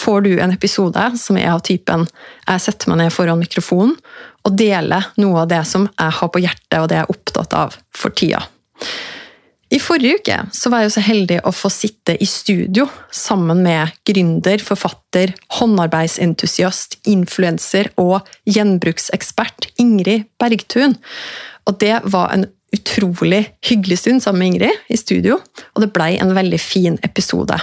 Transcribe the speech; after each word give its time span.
får 0.00 0.26
du 0.26 0.32
en 0.40 0.54
episode 0.54 1.04
som 1.20 1.38
er 1.38 1.52
av 1.52 1.62
typen 1.66 2.06
jeg 2.46 2.64
setter 2.64 2.90
meg 2.90 3.02
ned 3.02 3.14
foran 3.14 3.40
mikrofonen 3.40 3.96
og 4.46 4.56
deler 4.56 5.10
noe 5.20 5.44
av 5.44 5.50
det 5.50 5.62
som 5.68 5.86
jeg 5.86 6.18
har 6.18 6.32
på 6.32 6.40
hjertet, 6.40 6.78
og 6.80 6.88
det 6.88 7.00
jeg 7.00 7.06
er 7.06 7.14
opptatt 7.14 7.56
av 7.56 7.76
for 7.96 8.16
tida. 8.16 8.40
I 9.70 9.78
forrige 9.78 10.18
uke 10.18 10.36
var 10.72 10.82
jeg 10.82 10.92
så 10.96 11.02
heldig 11.06 11.36
å 11.46 11.52
få 11.54 11.68
sitte 11.70 12.16
i 12.18 12.26
studio 12.26 12.88
sammen 13.14 13.60
med 13.62 13.92
gründer, 14.08 14.58
forfatter, 14.66 15.30
håndarbeidsentusiast, 15.60 16.98
influenser 17.12 17.92
og 18.00 18.26
gjenbruksekspert 18.50 19.68
Ingrid 19.78 20.26
Bergtun. 20.42 20.96
Og 21.70 21.78
det 21.78 22.00
var 22.10 22.34
en 22.34 22.48
utrolig 22.74 23.44
hyggelig 23.66 24.00
stund 24.02 24.24
sammen 24.24 24.42
med 24.42 24.54
Ingrid 24.54 24.90
i 24.90 24.98
studio, 24.98 25.38
og 25.74 25.84
det 25.84 25.92
blei 25.94 26.16
en 26.18 26.34
veldig 26.34 26.60
fin 26.62 26.98
episode. 27.06 27.60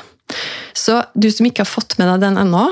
Så 0.78 1.00
du 1.14 1.30
som 1.31 1.47
ikke 1.47 1.64
har 1.64 1.72
fått 1.72 1.97
med 2.00 2.09
deg 2.11 2.25
den 2.25 2.42
ennå, 2.42 2.67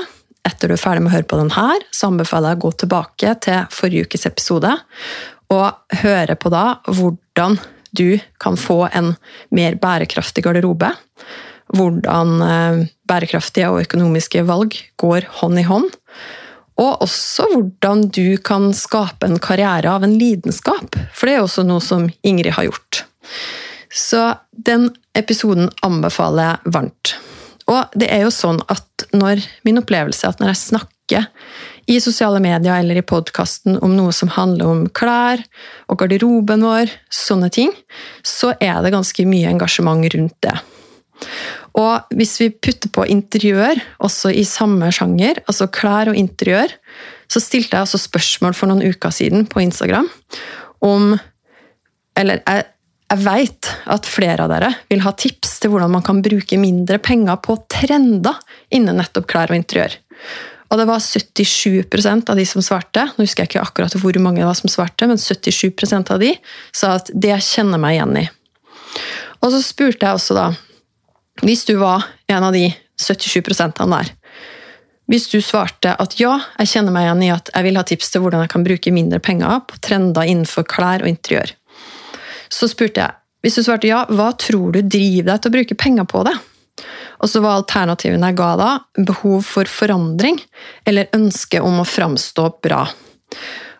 etter 0.46 0.70
du 0.70 0.76
er 0.76 0.80
ferdig 0.80 1.02
med 1.04 1.10
å 1.10 1.16
høre 1.16 1.28
på 1.28 1.40
den 1.40 1.54
her, 1.56 1.86
så 1.90 2.10
anbefaler 2.10 2.54
jeg 2.54 2.60
å 2.60 2.64
gå 2.66 2.72
tilbake 2.82 3.32
til 3.46 3.64
forrige 3.74 4.06
ukes 4.06 4.28
episode 4.28 4.72
og 5.54 5.98
høre 6.02 6.36
på 6.38 6.50
da 6.52 6.64
hvordan 6.86 7.58
du 7.96 8.18
kan 8.42 8.58
få 8.60 8.86
en 8.92 9.14
mer 9.54 9.76
bærekraftig 9.80 10.44
garderobe. 10.44 10.90
Hvordan 11.74 12.42
eh, 12.46 12.80
bærekraftige 13.08 13.70
og 13.72 13.86
økonomiske 13.86 14.44
valg 14.46 14.76
går 15.00 15.28
hånd 15.40 15.62
i 15.62 15.66
hånd. 15.66 15.88
Og 16.76 17.06
også 17.06 17.48
hvordan 17.54 18.04
du 18.12 18.36
kan 18.44 18.68
skape 18.76 19.26
en 19.26 19.40
karriere 19.42 19.94
av 19.96 20.04
en 20.04 20.18
lidenskap, 20.20 20.98
for 21.16 21.28
det 21.28 21.38
er 21.38 21.46
også 21.46 21.64
noe 21.64 21.80
som 21.80 22.10
Ingrid 22.26 22.52
har 22.58 22.68
gjort. 22.68 23.06
Så 23.88 24.34
den 24.50 24.90
episoden 25.16 25.70
anbefaler 25.86 26.50
jeg 26.50 26.74
varmt. 26.76 27.16
Og 27.72 27.98
det 27.98 28.08
er 28.14 28.26
jo 28.26 28.34
sånn 28.34 28.60
at 28.70 29.06
når 29.16 29.42
min 29.66 29.80
opplevelse 29.80 30.26
er 30.26 30.34
at 30.34 30.42
når 30.42 30.52
jeg 30.52 30.62
snakker 30.62 31.26
i 31.90 31.98
sosiale 32.02 32.40
medier 32.42 32.80
eller 32.80 32.98
i 32.98 33.06
podkasten 33.06 33.78
om 33.84 33.94
noe 33.94 34.14
som 34.14 34.30
handler 34.34 34.70
om 34.70 34.86
klær 34.94 35.42
og 35.90 36.00
garderoben 36.00 36.64
vår, 36.66 36.90
sånne 37.10 37.50
ting, 37.54 37.70
så 38.26 38.52
er 38.58 38.80
det 38.82 38.94
ganske 38.94 39.26
mye 39.28 39.52
engasjement 39.52 40.06
rundt 40.14 40.36
det. 40.46 40.56
Og 41.76 42.16
hvis 42.16 42.34
vi 42.40 42.50
putter 42.50 42.90
på 42.92 43.04
interiør, 43.12 43.78
også 44.04 44.32
i 44.32 44.44
samme 44.48 44.88
sjanger, 44.94 45.42
altså 45.46 45.68
klær 45.72 46.10
og 46.10 46.18
interiør, 46.18 46.72
så 47.30 47.42
stilte 47.42 47.76
jeg 47.76 47.86
også 47.86 48.00
spørsmål 48.06 48.54
for 48.56 48.70
noen 48.70 48.86
uker 48.86 49.12
siden 49.14 49.46
på 49.50 49.62
Instagram 49.64 50.08
om 50.84 51.16
Eller 52.16 52.38
jeg 52.46 52.62
jeg 53.06 53.22
vet 53.22 53.70
at 53.94 54.08
flere 54.08 54.44
av 54.44 54.50
dere 54.50 54.72
vil 54.90 55.04
ha 55.04 55.12
tips 55.14 55.60
til 55.62 55.70
hvordan 55.72 55.92
man 55.94 56.04
kan 56.06 56.22
bruke 56.24 56.58
mindre 56.58 56.98
penger 56.98 57.38
på 57.44 57.54
trender 57.70 58.38
innen 58.74 58.98
nettopp 58.98 59.28
klær 59.30 59.52
og 59.52 59.58
interiør. 59.60 59.94
Og 60.66 60.80
det 60.80 60.86
var 60.88 60.98
77% 60.98 62.32
av 62.32 62.38
de 62.38 62.46
som 62.48 62.64
svarte. 62.64 63.04
Nå 63.14 63.22
husker 63.22 63.44
jeg 63.44 63.52
ikke 63.52 63.62
akkurat 63.62 63.94
hvor 64.02 64.18
mange 64.18 64.42
det 64.42 64.48
var 64.48 64.58
som 64.58 64.70
svarte, 64.72 65.06
men 65.06 65.20
77% 65.20 66.10
av 66.10 66.22
de 66.22 66.32
sa 66.74 66.96
at 66.98 67.12
det 67.14 67.36
kjenner 67.46 67.78
meg 67.78 67.98
igjen 67.98 68.18
i. 68.24 68.26
Og 69.44 69.52
så 69.54 69.62
spurte 69.62 70.08
jeg 70.08 70.18
også 70.18 70.34
da 70.34 70.46
Hvis 71.44 71.66
du 71.68 71.74
var 71.76 72.06
en 72.32 72.46
av 72.48 72.54
de 72.56 72.70
77% 72.96 73.82
der, 73.92 74.10
hvis 75.06 75.28
du 75.30 75.36
svarte 75.44 75.92
at 76.00 76.16
ja, 76.18 76.32
jeg 76.58 76.70
kjenner 76.72 76.94
meg 76.94 77.04
igjen 77.06 77.24
i 77.26 77.34
at 77.34 77.50
jeg 77.52 77.66
vil 77.68 77.76
ha 77.78 77.84
tips 77.86 78.08
til 78.10 78.24
hvordan 78.24 78.42
jeg 78.42 78.50
kan 78.54 78.64
bruke 78.66 78.92
mindre 78.94 79.20
penger 79.22 79.60
på 79.68 79.78
trender 79.84 80.26
innenfor 80.26 80.64
klær 80.66 81.04
og 81.04 81.10
interiør, 81.12 81.52
så 82.52 82.68
spurte 82.70 83.02
jeg 83.04 83.22
hvis 83.44 83.60
du 83.60 83.62
svarte 83.62 83.86
ja, 83.86 84.00
hva 84.10 84.32
tror 84.34 84.74
du 84.74 84.80
driver 84.82 85.28
deg 85.30 85.42
til 85.42 85.52
å 85.52 85.54
bruke 85.54 85.78
penger 85.78 86.06
på 86.10 86.24
det? 86.26 86.34
Og 87.22 87.30
så 87.30 87.40
var 87.44 87.60
alternativene 87.60 88.32
jeg 88.32 88.38
ga 88.40 88.48
da, 88.58 88.70
behov 88.98 89.46
for 89.46 89.70
forandring 89.70 90.40
eller 90.88 91.12
ønske 91.16 91.60
om 91.62 91.78
å 91.80 91.86
framstå 91.86 92.48
bra. 92.64 92.82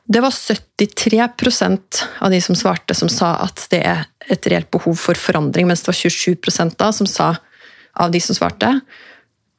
Det 0.06 0.22
var 0.22 0.31
73% 0.31 2.03
av 2.22 2.31
de 2.31 2.41
som 2.41 2.54
svarte, 2.54 2.94
som 2.94 3.10
sa 3.10 3.32
at 3.43 3.66
det 3.72 3.82
er 3.82 4.04
et 4.31 4.47
reelt 4.47 4.71
behov 4.71 4.94
for 5.03 5.19
forandring, 5.19 5.66
mens 5.66 5.83
det 5.83 5.91
var 5.91 5.98
27 5.98 6.77
da 6.78 6.93
som 6.94 7.10
sa, 7.10 7.33
av 7.97 8.12
de 8.15 8.21
som 8.22 8.37
svarte, 8.37 8.71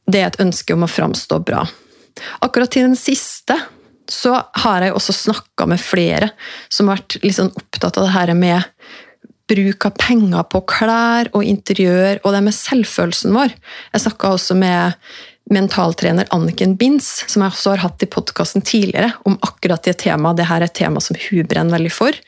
det 0.07 0.21
er 0.21 0.29
et 0.29 0.39
ønske 0.39 0.75
om 0.75 0.85
å 0.85 0.91
framstå 0.91 1.41
bra. 1.43 1.65
Akkurat 2.45 2.71
til 2.71 2.87
den 2.87 2.95
siste 2.95 3.57
så 4.11 4.37
har 4.63 4.85
jeg 4.85 4.95
også 4.95 5.15
snakka 5.15 5.67
med 5.69 5.81
flere 5.83 6.31
som 6.69 6.89
har 6.89 7.01
vært 7.01 7.19
sånn 7.35 7.53
opptatt 7.55 7.99
av 7.99 8.07
det 8.07 8.15
her 8.15 8.33
med 8.37 8.87
bruk 9.47 9.87
av 9.87 9.95
penger 9.99 10.43
på 10.51 10.61
klær 10.67 11.29
og 11.35 11.45
interiør, 11.47 12.19
og 12.23 12.35
det 12.35 12.43
med 12.43 12.55
selvfølelsen 12.55 13.35
vår. 13.35 13.53
Jeg 13.93 14.03
snakka 14.03 14.33
også 14.35 14.57
med 14.59 14.97
mentaltrener 15.53 16.27
Anniken 16.35 16.75
Binds, 16.79 17.07
som 17.31 17.43
jeg 17.43 17.55
også 17.55 17.75
har 17.75 17.85
hatt 17.85 18.03
i 18.03 18.09
podkasten 18.11 18.65
tidligere, 18.67 19.13
om 19.27 19.37
akkurat 19.47 19.85
det 19.87 19.95
temaet. 20.03 20.41
Dette 20.41 20.57
er 20.57 20.67
et 20.67 20.75
tema 20.75 21.03
som 21.03 21.19
hun 21.29 21.47
brenner 21.47 21.77
veldig 21.77 21.93
for. 21.95 22.19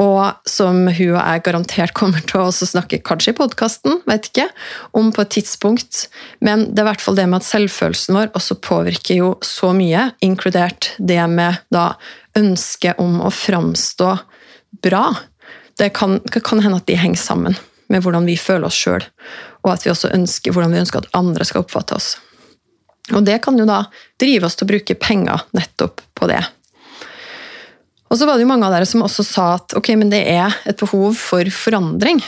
Og 0.00 0.48
som 0.50 0.88
hun 0.88 1.12
og 1.14 1.20
jeg 1.20 1.42
garantert 1.46 1.94
kommer 1.94 2.22
til 2.26 2.42
å 2.42 2.50
snakke 2.50 2.98
kanskje 3.06 3.30
i 3.30 3.36
podkasten, 3.38 4.00
vet 4.10 4.26
ikke, 4.30 4.48
om 4.98 5.12
på 5.14 5.22
et 5.22 5.34
tidspunkt. 5.36 6.08
Men 6.42 6.66
det 6.72 6.82
er 6.82 6.88
i 6.88 6.90
hvert 6.90 7.04
fall 7.04 7.18
det 7.18 7.28
med 7.30 7.42
at 7.42 7.46
selvfølelsen 7.46 8.18
vår 8.18 8.32
også 8.34 8.58
påvirker 8.64 9.20
jo 9.20 9.28
så 9.46 9.70
mye, 9.76 10.08
inkludert 10.24 10.90
det 10.98 11.20
med 11.30 11.62
da 11.74 11.92
ønsket 12.34 12.98
om 13.02 13.20
å 13.22 13.30
framstå 13.30 14.10
bra 14.82 15.06
det 15.78 15.90
kan, 15.94 16.20
kan, 16.20 16.60
hende 16.62 16.78
at 16.78 16.86
de 16.86 16.98
henger 16.98 17.18
sammen 17.18 17.56
med 17.90 18.02
hvordan 18.02 18.26
vi 18.26 18.36
føler 18.38 18.68
oss 18.68 18.78
sjøl, 18.78 19.02
og 19.64 19.72
at 19.74 19.84
vi 19.84 19.92
også 19.92 20.12
ønsker, 20.14 20.54
hvordan 20.54 20.74
vi 20.74 20.82
ønsker 20.82 21.02
at 21.02 21.16
andre 21.18 21.46
skal 21.46 21.64
oppfatte 21.64 21.96
oss. 21.98 22.14
Og 23.12 23.24
det 23.26 23.40
kan 23.44 23.58
jo 23.58 23.66
da 23.68 23.82
drive 24.20 24.48
oss 24.48 24.56
til 24.56 24.66
å 24.66 24.72
bruke 24.72 24.96
penger 24.96 25.44
nettopp 25.56 26.00
på 26.16 26.28
det. 26.30 26.40
Og 28.12 28.18
så 28.20 28.26
var 28.28 28.36
det 28.36 28.44
jo 28.44 28.50
mange 28.50 28.66
av 28.68 28.74
dere 28.74 28.86
som 28.88 29.02
også 29.04 29.24
sa 29.26 29.46
at 29.56 29.74
ok, 29.78 29.94
men 29.98 30.12
det 30.12 30.22
er 30.30 30.52
et 30.68 30.78
behov 30.78 31.16
for 31.18 31.48
forandring. 31.50 32.20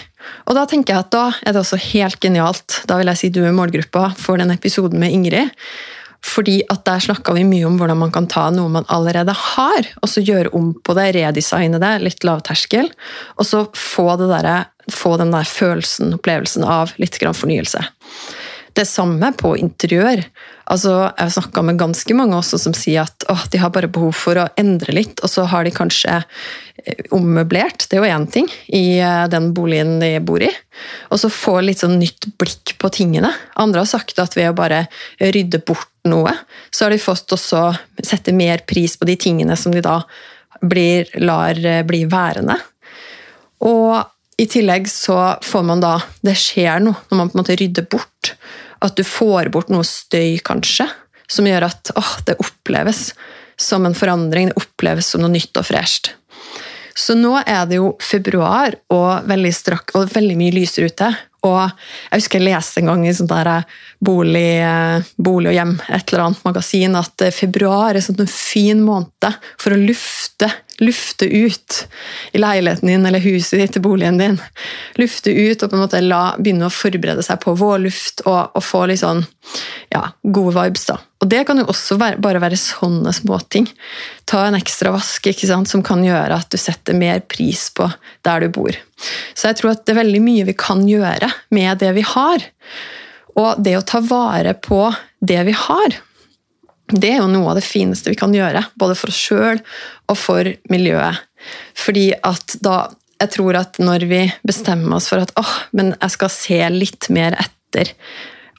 Og 0.48 0.56
da 0.56 0.64
tenker 0.68 0.94
jeg 0.94 1.04
at 1.04 1.12
da 1.14 1.26
er 1.42 1.54
det 1.54 1.62
også 1.62 1.78
helt 1.92 2.18
genialt. 2.22 2.80
Da 2.88 2.96
vil 2.98 3.10
jeg 3.12 3.20
si 3.20 3.30
du 3.34 3.42
er 3.46 3.54
målgruppa 3.54 4.08
for 4.18 4.40
den 4.40 4.54
episoden 4.54 4.98
med 5.02 5.14
Ingrid. 5.14 5.52
Fordi 6.26 6.56
at 6.72 6.84
Der 6.88 7.02
snakka 7.02 7.34
vi 7.36 7.44
mye 7.46 7.66
om 7.68 7.76
hvordan 7.78 8.00
man 8.00 8.10
kan 8.10 8.26
ta 8.26 8.48
noe 8.50 8.72
man 8.72 8.88
allerede 8.90 9.34
har, 9.36 9.86
og 10.02 10.10
så 10.10 10.24
gjøre 10.24 10.50
om 10.56 10.72
på 10.74 10.96
det, 10.98 11.12
redesigne 11.14 11.78
det, 11.78 11.92
litt 12.02 12.26
lavterskel, 12.26 12.90
og 13.36 13.46
så 13.46 13.66
få, 13.76 14.08
der, 14.18 14.66
få 14.90 15.16
den 15.20 15.30
der 15.30 15.46
følelsen, 15.46 16.16
opplevelsen 16.16 16.64
av 16.64 16.96
litt 16.98 17.20
grann 17.22 17.36
fornyelse. 17.36 17.84
Det 18.76 18.84
samme 18.84 19.30
på 19.38 19.54
interiør. 19.56 20.20
Altså, 20.68 20.92
jeg 21.06 21.22
har 21.22 21.32
snakka 21.32 21.62
med 21.64 21.78
ganske 21.80 22.14
mange 22.18 22.36
også 22.36 22.58
som 22.60 22.74
sier 22.76 23.06
at 23.06 23.24
å, 23.32 23.36
de 23.52 23.60
har 23.62 23.70
bare 23.72 23.88
behov 23.88 24.12
for 24.18 24.36
å 24.36 24.48
endre 24.60 24.92
litt, 24.96 25.22
og 25.24 25.30
så 25.32 25.46
har 25.48 25.64
de 25.64 25.72
kanskje 25.72 26.18
eh, 26.18 27.06
ommøblert, 27.14 27.86
det 27.88 27.96
er 27.96 28.02
jo 28.02 28.10
én 28.18 28.26
ting, 28.34 28.50
i 28.68 28.98
eh, 28.98 29.24
den 29.32 29.52
boligen 29.56 29.96
de 30.02 30.10
bor 30.20 30.44
i. 30.44 30.50
Og 31.08 31.22
så 31.22 31.32
få 31.32 31.60
litt 31.64 31.80
sånn 31.84 31.96
nytt 32.02 32.28
blikk 32.36 32.74
på 32.82 32.90
tingene. 32.92 33.30
Andre 33.62 33.84
har 33.84 33.92
sagt 33.94 34.20
at 34.20 34.36
ved 34.36 34.50
å 34.50 34.58
bare 34.58 34.84
rydde 35.22 35.62
bort 35.64 35.88
noe, 36.10 36.34
så 36.68 36.86
har 36.86 36.92
de 36.92 37.00
fått 37.00 37.32
også 37.32 37.70
sette 38.02 38.34
mer 38.36 38.66
pris 38.68 38.98
på 38.98 39.08
de 39.08 39.16
tingene 39.16 39.56
som 39.56 39.72
de 39.72 39.80
da 39.86 40.02
blir, 40.60 41.08
lar 41.22 41.56
eh, 41.64 41.84
bli 41.86 42.04
værende. 42.10 42.58
Og 43.64 44.02
i 44.36 44.44
tillegg 44.50 44.88
så 44.90 45.16
får 45.40 45.62
man 45.64 45.80
da 45.80 45.94
Det 46.20 46.34
skjer 46.36 46.82
noe 46.84 47.06
når 47.08 47.16
man 47.18 47.30
på 47.30 47.36
en 47.38 47.40
måte 47.40 47.56
rydder 47.56 47.86
bort. 47.88 48.34
At 48.84 48.96
du 48.98 49.04
får 49.06 49.50
bort 49.54 49.70
noe 49.72 49.86
støy, 49.86 50.36
kanskje, 50.44 50.88
som 51.30 51.48
gjør 51.48 51.68
at 51.70 51.92
åh, 51.96 52.12
det 52.28 52.38
oppleves 52.42 53.10
som 53.56 53.86
en 53.88 53.96
forandring. 53.96 54.50
Det 54.52 54.60
oppleves 54.60 55.08
som 55.12 55.24
noe 55.24 55.32
nytt 55.32 55.56
og 55.56 55.68
fresht. 55.68 56.12
Så 56.96 57.14
nå 57.18 57.34
er 57.44 57.66
det 57.68 57.76
jo 57.80 57.92
februar 58.00 58.78
og 58.92 59.26
veldig 59.28 59.52
strakk 59.52 59.92
og 59.98 60.12
veldig 60.14 60.36
mye 60.40 60.54
lysere 60.54 60.88
ute. 60.88 61.10
Og 61.46 61.58
jeg 61.60 62.22
husker 62.22 62.40
jeg 62.40 62.48
leste 62.48 62.80
en 62.80 62.90
gang 62.90 63.02
i 63.06 63.14
sånn 63.14 63.28
der 63.30 63.50
eh, 63.52 63.74
bolig, 64.02 64.48
eh, 64.64 65.10
bolig, 65.20 65.50
og 65.52 65.56
hjem, 65.56 65.74
et 65.92 66.10
eller 66.10 66.24
annet 66.24 66.46
magasin, 66.46 66.96
at 66.98 67.26
eh, 67.26 67.34
februar 67.34 67.94
er 67.94 68.04
sånn 68.04 68.22
en 68.24 68.30
fin 68.30 68.80
måned 68.82 69.28
for 69.60 69.76
å 69.76 69.78
lufte, 69.78 70.48
lufte 70.82 71.28
ut 71.28 71.82
i 72.36 72.40
leiligheten 72.40 72.90
din 72.90 73.06
eller 73.08 73.22
huset 73.24 73.60
ditt, 73.60 73.76
til 73.76 73.84
boligen 73.84 74.18
din. 74.20 74.40
Lufte 75.00 75.32
ut 75.32 75.62
og 75.62 75.70
på 75.70 75.78
en 75.78 75.84
måte 75.84 76.02
la, 76.02 76.22
begynne 76.40 76.70
å 76.70 76.74
forberede 76.74 77.24
seg 77.26 77.40
på 77.44 77.54
vårluft 77.60 78.24
og, 78.26 78.56
og 78.56 78.64
få 78.64 78.86
litt 78.90 79.04
sånn 79.04 79.22
ja, 79.94 80.08
gode 80.24 80.56
vibes. 80.58 80.88
da. 80.90 80.98
Og 81.26 81.30
det 81.32 81.42
kan 81.48 81.58
jo 81.58 81.64
også 81.66 81.96
være, 81.98 82.20
bare 82.22 82.38
være 82.38 82.58
sånne 82.60 83.10
småting. 83.10 83.66
Ta 84.30 84.44
en 84.46 84.54
ekstra 84.54 84.92
vask 84.94 85.24
ikke 85.26 85.48
sant, 85.50 85.66
som 85.66 85.82
kan 85.82 86.04
gjøre 86.06 86.36
at 86.38 86.52
du 86.54 86.58
setter 86.60 86.94
mer 86.94 87.24
pris 87.26 87.64
på 87.74 87.88
der 88.22 88.44
du 88.46 88.52
bor. 88.54 88.76
Så 89.34 89.50
jeg 89.50 89.58
tror 89.58 89.72
at 89.72 89.82
det 89.82 89.96
er 89.96 90.04
veldig 90.04 90.20
mye 90.22 90.44
vi 90.46 90.54
kan 90.54 90.84
gjøre 90.86 91.32
med 91.56 91.82
det 91.82 91.90
vi 91.98 92.04
har. 92.06 92.46
Og 93.34 93.58
det 93.58 93.74
å 93.74 93.82
ta 93.82 93.98
vare 94.06 94.54
på 94.54 94.84
det 95.18 95.40
vi 95.50 95.56
har, 95.66 95.98
det 96.94 97.10
er 97.10 97.18
jo 97.18 97.32
noe 97.32 97.50
av 97.50 97.58
det 97.58 97.66
fineste 97.66 98.12
vi 98.12 98.20
kan 98.22 98.34
gjøre. 98.36 98.62
Både 98.78 98.94
for 98.94 99.10
oss 99.10 99.18
sjøl 99.18 99.58
og 100.06 100.20
for 100.20 100.52
miljøet. 100.70 101.26
Fordi 101.74 102.12
at 102.22 102.60
da 102.62 102.84
Jeg 103.16 103.30
tror 103.32 103.56
at 103.56 103.78
når 103.80 104.02
vi 104.10 104.18
bestemmer 104.44 104.98
oss 104.98 105.06
for 105.08 105.22
at 105.24 105.30
åh, 105.40 105.52
men 105.72 105.94
jeg 105.94 106.12
skal 106.12 106.28
se 106.28 106.58
litt 106.68 107.06
mer 107.08 107.32
etter 107.40 107.94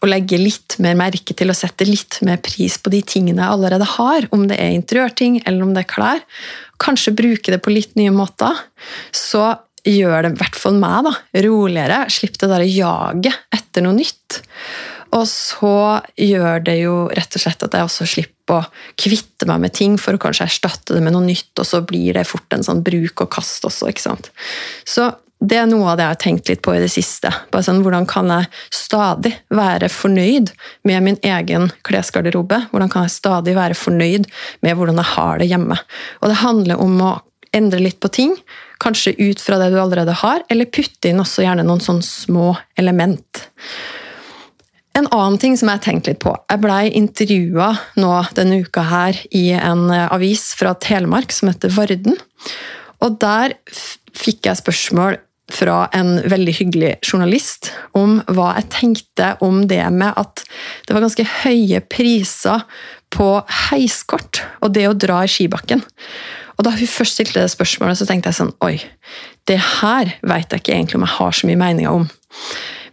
og 0.01 0.09
legge 0.11 0.39
litt 0.39 0.77
mer 0.83 0.97
merke 0.99 1.35
til 1.37 1.51
og 1.51 1.57
sette 1.57 1.87
litt 1.87 2.19
mer 2.25 2.41
pris 2.43 2.77
på 2.81 2.91
de 2.93 3.01
tingene 3.05 3.43
jeg 3.43 3.53
allerede 3.55 3.87
har, 3.97 4.27
om 4.35 4.45
det 4.49 4.59
er 4.61 4.75
interiørting 4.75 5.39
eller 5.43 5.65
om 5.65 5.73
det 5.75 5.85
er 5.85 5.91
klær, 5.93 6.25
kanskje 6.81 7.15
bruke 7.17 7.53
det 7.53 7.61
på 7.65 7.73
litt 7.73 7.95
nye 7.97 8.13
måter, 8.13 8.59
så 9.15 9.55
gjør 9.87 10.25
det 10.25 10.33
i 10.33 10.39
hvert 10.41 10.59
fall 10.59 10.77
meg 10.79 11.07
da, 11.07 11.15
roligere. 11.47 12.03
Slipp 12.11 12.37
det 12.41 12.51
der 12.51 12.65
jaget 12.67 13.37
etter 13.55 13.85
noe 13.85 13.95
nytt. 13.97 14.41
Og 15.15 15.23
så 15.29 16.01
gjør 16.19 16.63
det 16.67 16.75
jo 16.81 16.95
rett 17.15 17.37
og 17.37 17.43
slett 17.43 17.63
at 17.63 17.77
jeg 17.77 17.87
også 17.87 18.07
slipper 18.11 18.57
å 18.57 18.65
kvitte 18.99 19.47
meg 19.47 19.61
med 19.63 19.75
ting 19.75 19.95
for 20.01 20.15
å 20.15 20.21
kanskje 20.21 20.47
erstatte 20.49 20.95
det 20.95 21.03
med 21.03 21.15
noe 21.15 21.25
nytt, 21.25 21.53
og 21.55 21.67
så 21.67 21.81
blir 21.87 22.17
det 22.17 22.27
fort 22.27 22.51
en 22.55 22.65
sånn 22.65 22.83
bruk 22.85 23.23
og 23.23 23.31
kast 23.37 23.65
også. 23.67 23.89
ikke 23.91 24.03
sant? 24.03 24.29
Så 24.87 25.07
det 25.37 25.57
er 25.59 25.67
noe 25.69 25.91
av 25.91 25.97
det 25.99 26.05
jeg 26.05 26.13
har 26.15 26.21
tenkt 26.21 26.49
litt 26.49 26.63
på 26.65 26.73
i 26.73 26.81
det 26.81 26.89
siste. 26.89 27.29
Bare 27.53 27.65
sånn, 27.65 27.83
Hvordan 27.85 28.07
kan 28.09 28.31
jeg 28.33 28.49
stadig 28.73 29.35
være 29.53 29.89
fornøyd 29.93 30.49
med 30.89 31.05
min 31.05 31.19
egen 31.21 31.69
klesgarderobe? 31.85 32.63
Hvordan 32.71 32.89
kan 32.93 33.05
jeg 33.05 33.13
stadig 33.19 33.53
være 33.57 33.77
fornøyd 33.77 34.25
med 34.65 34.77
hvordan 34.79 34.97
jeg 34.97 35.11
har 35.13 35.37
det 35.37 35.49
hjemme? 35.51 35.77
Og 36.21 36.33
det 36.33 36.41
handler 36.41 36.81
om 36.81 36.97
å 37.05 37.11
endre 37.55 37.79
litt 37.83 37.99
på 38.01 38.09
ting, 38.13 38.33
kanskje 38.81 39.15
ut 39.19 39.41
fra 39.41 39.59
det 39.61 39.69
du 39.73 39.77
allerede 39.81 40.15
har, 40.23 40.41
eller 40.49 40.69
putte 40.73 41.09
inn 41.09 41.21
også 41.21 41.45
gjerne 41.45 41.65
noen 41.65 41.85
sånne 41.85 42.05
små 42.05 42.49
element. 42.77 43.45
En 44.97 45.05
annen 45.13 45.37
ting 45.37 45.53
som 45.57 45.69
jeg 45.69 45.77
har 45.77 45.85
tenkt 45.85 46.07
litt 46.09 46.23
på 46.23 46.31
Jeg 46.33 46.61
blei 46.63 46.87
intervjua 46.97 47.69
nå 48.01 48.13
denne 48.33 48.63
uka 48.65 48.81
her 48.89 49.19
i 49.37 49.51
en 49.53 49.91
avis 49.93 50.49
fra 50.57 50.73
Telemark 50.73 51.29
som 51.35 51.51
heter 51.51 51.69
Varden. 51.75 52.17
Og 53.05 53.19
der 53.21 53.53
fikk 54.17 54.49
jeg 54.49 54.57
spørsmål 54.57 55.19
fra 55.51 55.85
en 55.95 56.17
veldig 56.27 56.53
hyggelig 56.57 56.91
journalist 57.05 57.71
om 57.95 58.19
hva 58.27 58.53
jeg 58.57 58.69
tenkte 58.73 59.29
om 59.43 59.63
det 59.69 59.83
med 59.95 60.17
at 60.19 60.43
det 60.87 60.95
var 60.95 61.05
ganske 61.05 61.27
høye 61.43 61.81
priser 61.87 62.65
på 63.15 63.29
heiskort 63.69 64.41
og 64.59 64.73
det 64.75 64.87
å 64.89 64.97
dra 64.97 65.23
i 65.23 65.31
skibakken. 65.31 65.83
Og 66.57 66.65
Da 66.65 66.73
hun 66.73 66.89
først 66.89 67.19
stilte 67.19 67.39
det 67.39 67.53
spørsmålet, 67.53 67.99
så 67.99 68.07
tenkte 68.09 68.31
jeg 68.31 68.39
sånn 68.39 68.55
Oi, 68.65 68.79
det 69.47 69.59
her 69.79 70.15
veit 70.25 70.51
jeg 70.51 70.63
ikke 70.63 70.73
egentlig 70.73 70.99
om 70.99 71.05
jeg 71.05 71.17
har 71.19 71.35
så 71.37 71.49
mye 71.49 71.61
meninger 71.61 71.99
om. 72.01 72.07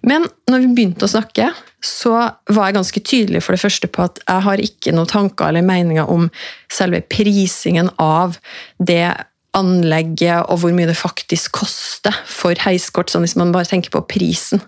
Men 0.05 0.27
når 0.51 0.61
vi 0.61 0.75
begynte 0.77 1.07
å 1.07 1.11
snakke, 1.11 1.49
så 1.85 2.13
var 2.53 2.69
jeg 2.69 2.77
ganske 2.77 3.03
tydelig 3.05 3.43
for 3.45 3.57
det 3.57 3.63
første 3.65 3.89
på 3.89 4.05
at 4.05 4.21
jeg 4.23 4.45
har 4.47 4.63
ikke 4.63 4.93
noen 4.95 5.11
tanker 5.11 5.49
eller 5.49 5.65
meninger 5.65 6.09
om 6.13 6.29
selve 6.73 7.01
prisingen 7.09 7.91
av 8.01 8.39
det 8.79 9.09
anlegget 9.55 10.49
og 10.51 10.61
hvor 10.61 10.75
mye 10.75 10.89
det 10.89 10.97
faktisk 10.99 11.55
koster 11.61 12.15
for 12.29 12.59
heiskort, 12.65 13.13
sånn 13.13 13.25
hvis 13.25 13.37
man 13.39 13.53
bare 13.55 13.69
tenker 13.69 13.93
på 13.95 14.03
prisen 14.11 14.63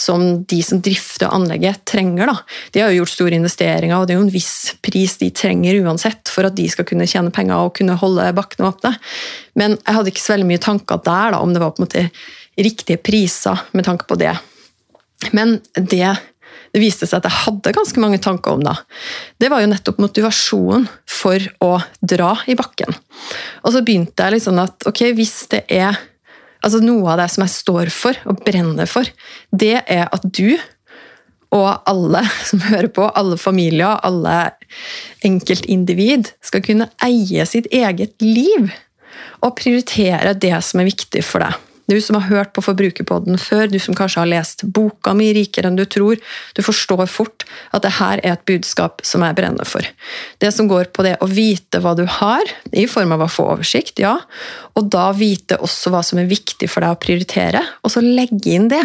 som 0.00 0.42
de 0.48 0.60
som 0.64 0.80
drifter 0.84 1.30
anlegget, 1.32 1.82
trenger. 1.88 2.30
Da. 2.30 2.36
De 2.74 2.82
har 2.82 2.92
jo 2.92 3.02
gjort 3.02 3.14
store 3.14 3.38
investeringer, 3.38 3.96
og 3.98 4.08
det 4.08 4.14
er 4.14 4.20
jo 4.20 4.26
en 4.26 4.34
viss 4.34 4.74
pris 4.84 5.16
de 5.20 5.30
trenger 5.34 5.80
uansett 5.84 6.32
for 6.32 6.48
at 6.48 6.56
de 6.58 6.66
skal 6.72 6.88
kunne 6.88 7.08
tjene 7.10 7.32
penger 7.34 7.66
og 7.66 7.74
kunne 7.78 7.98
holde 8.00 8.30
bakkene 8.36 8.70
åpne. 8.70 8.94
Men 9.60 9.76
jeg 9.78 9.98
hadde 9.98 10.14
ikke 10.14 10.24
så 10.24 10.36
veldig 10.36 10.50
mye 10.52 10.64
tanker 10.64 11.02
der 11.04 11.36
da, 11.36 11.42
om 11.42 11.54
det 11.54 11.62
var 11.62 11.74
på 11.76 11.82
en 11.82 11.88
måte 11.88 12.06
riktige 12.60 13.00
priser 13.00 13.66
med 13.76 13.86
tanke 13.88 14.08
på 14.08 14.18
det. 14.20 14.34
Men 15.36 15.58
det 15.76 16.16
det 16.70 16.82
viste 16.82 17.08
seg 17.08 17.18
at 17.20 17.28
jeg 17.28 17.42
hadde 17.44 17.74
ganske 17.74 18.02
mange 18.02 18.20
tanker 18.22 18.54
om. 18.54 18.64
da. 18.64 18.76
Det 19.40 19.50
var 19.50 19.62
jo 19.62 19.70
nettopp 19.72 20.00
motivasjonen 20.02 20.86
for 21.10 21.46
å 21.66 21.72
dra 22.00 22.34
i 22.50 22.56
bakken. 22.58 22.94
Og 23.64 23.74
så 23.74 23.82
begynte 23.86 24.30
jeg 24.30 24.44
sånn 24.44 24.62
at 24.62 24.86
ok, 24.88 25.08
hvis 25.18 25.36
det 25.52 25.64
er 25.66 25.98
altså 26.60 26.82
Noe 26.84 27.08
av 27.08 27.22
det 27.22 27.30
som 27.32 27.46
jeg 27.46 27.54
står 27.54 27.90
for 27.94 28.18
og 28.28 28.42
brenner 28.44 28.88
for, 28.90 29.08
det 29.48 29.80
er 29.80 30.06
at 30.12 30.26
du 30.28 30.58
og 31.50 31.88
alle 31.90 32.22
som 32.48 32.62
hører 32.68 32.90
på, 32.94 33.08
alle 33.18 33.38
familier, 33.40 33.98
alle 34.06 34.52
enkeltindivid, 35.26 36.32
skal 36.44 36.62
kunne 36.64 36.90
eie 37.04 37.46
sitt 37.48 37.66
eget 37.74 38.14
liv. 38.22 38.70
Og 39.40 39.56
prioritere 39.58 40.36
det 40.38 40.54
som 40.64 40.82
er 40.82 40.90
viktig 40.90 41.24
for 41.26 41.42
deg. 41.42 41.69
Du 41.90 41.96
som 41.98 42.14
har 42.14 42.28
hørt 42.28 42.52
på 42.54 42.62
Forbrukerpodden 42.62 43.38
før, 43.40 43.66
du 43.66 43.78
som 43.82 43.96
kanskje 43.98 44.22
har 44.22 44.30
lest 44.30 44.62
boka 44.62 45.10
mi 45.16 45.32
'Rikere 45.34 45.66
enn 45.66 45.78
du 45.78 45.82
tror', 45.82 46.20
du 46.54 46.62
forstår 46.62 47.08
fort 47.10 47.44
at 47.74 47.82
det 47.82 47.96
her 47.98 48.20
er 48.22 48.36
et 48.36 48.44
budskap 48.46 49.02
som 49.02 49.24
jeg 49.26 49.34
brenner 49.34 49.66
for. 49.66 49.82
Det 50.38 50.52
som 50.54 50.68
går 50.70 50.92
på 50.94 51.02
det 51.02 51.16
å 51.18 51.26
vite 51.26 51.80
hva 51.82 51.96
du 51.98 52.04
har, 52.06 52.46
i 52.72 52.86
form 52.86 53.16
av 53.16 53.24
å 53.26 53.30
få 53.30 53.48
oversikt, 53.56 53.98
ja, 53.98 54.20
og 54.76 54.90
da 54.90 55.10
vite 55.12 55.58
også 55.58 55.90
hva 55.90 56.04
som 56.06 56.20
er 56.22 56.30
viktig 56.30 56.70
for 56.70 56.80
deg 56.80 56.94
å 56.94 57.00
prioritere, 57.00 57.64
og 57.82 57.90
så 57.90 58.04
legge 58.04 58.54
inn 58.54 58.68
det. 58.70 58.84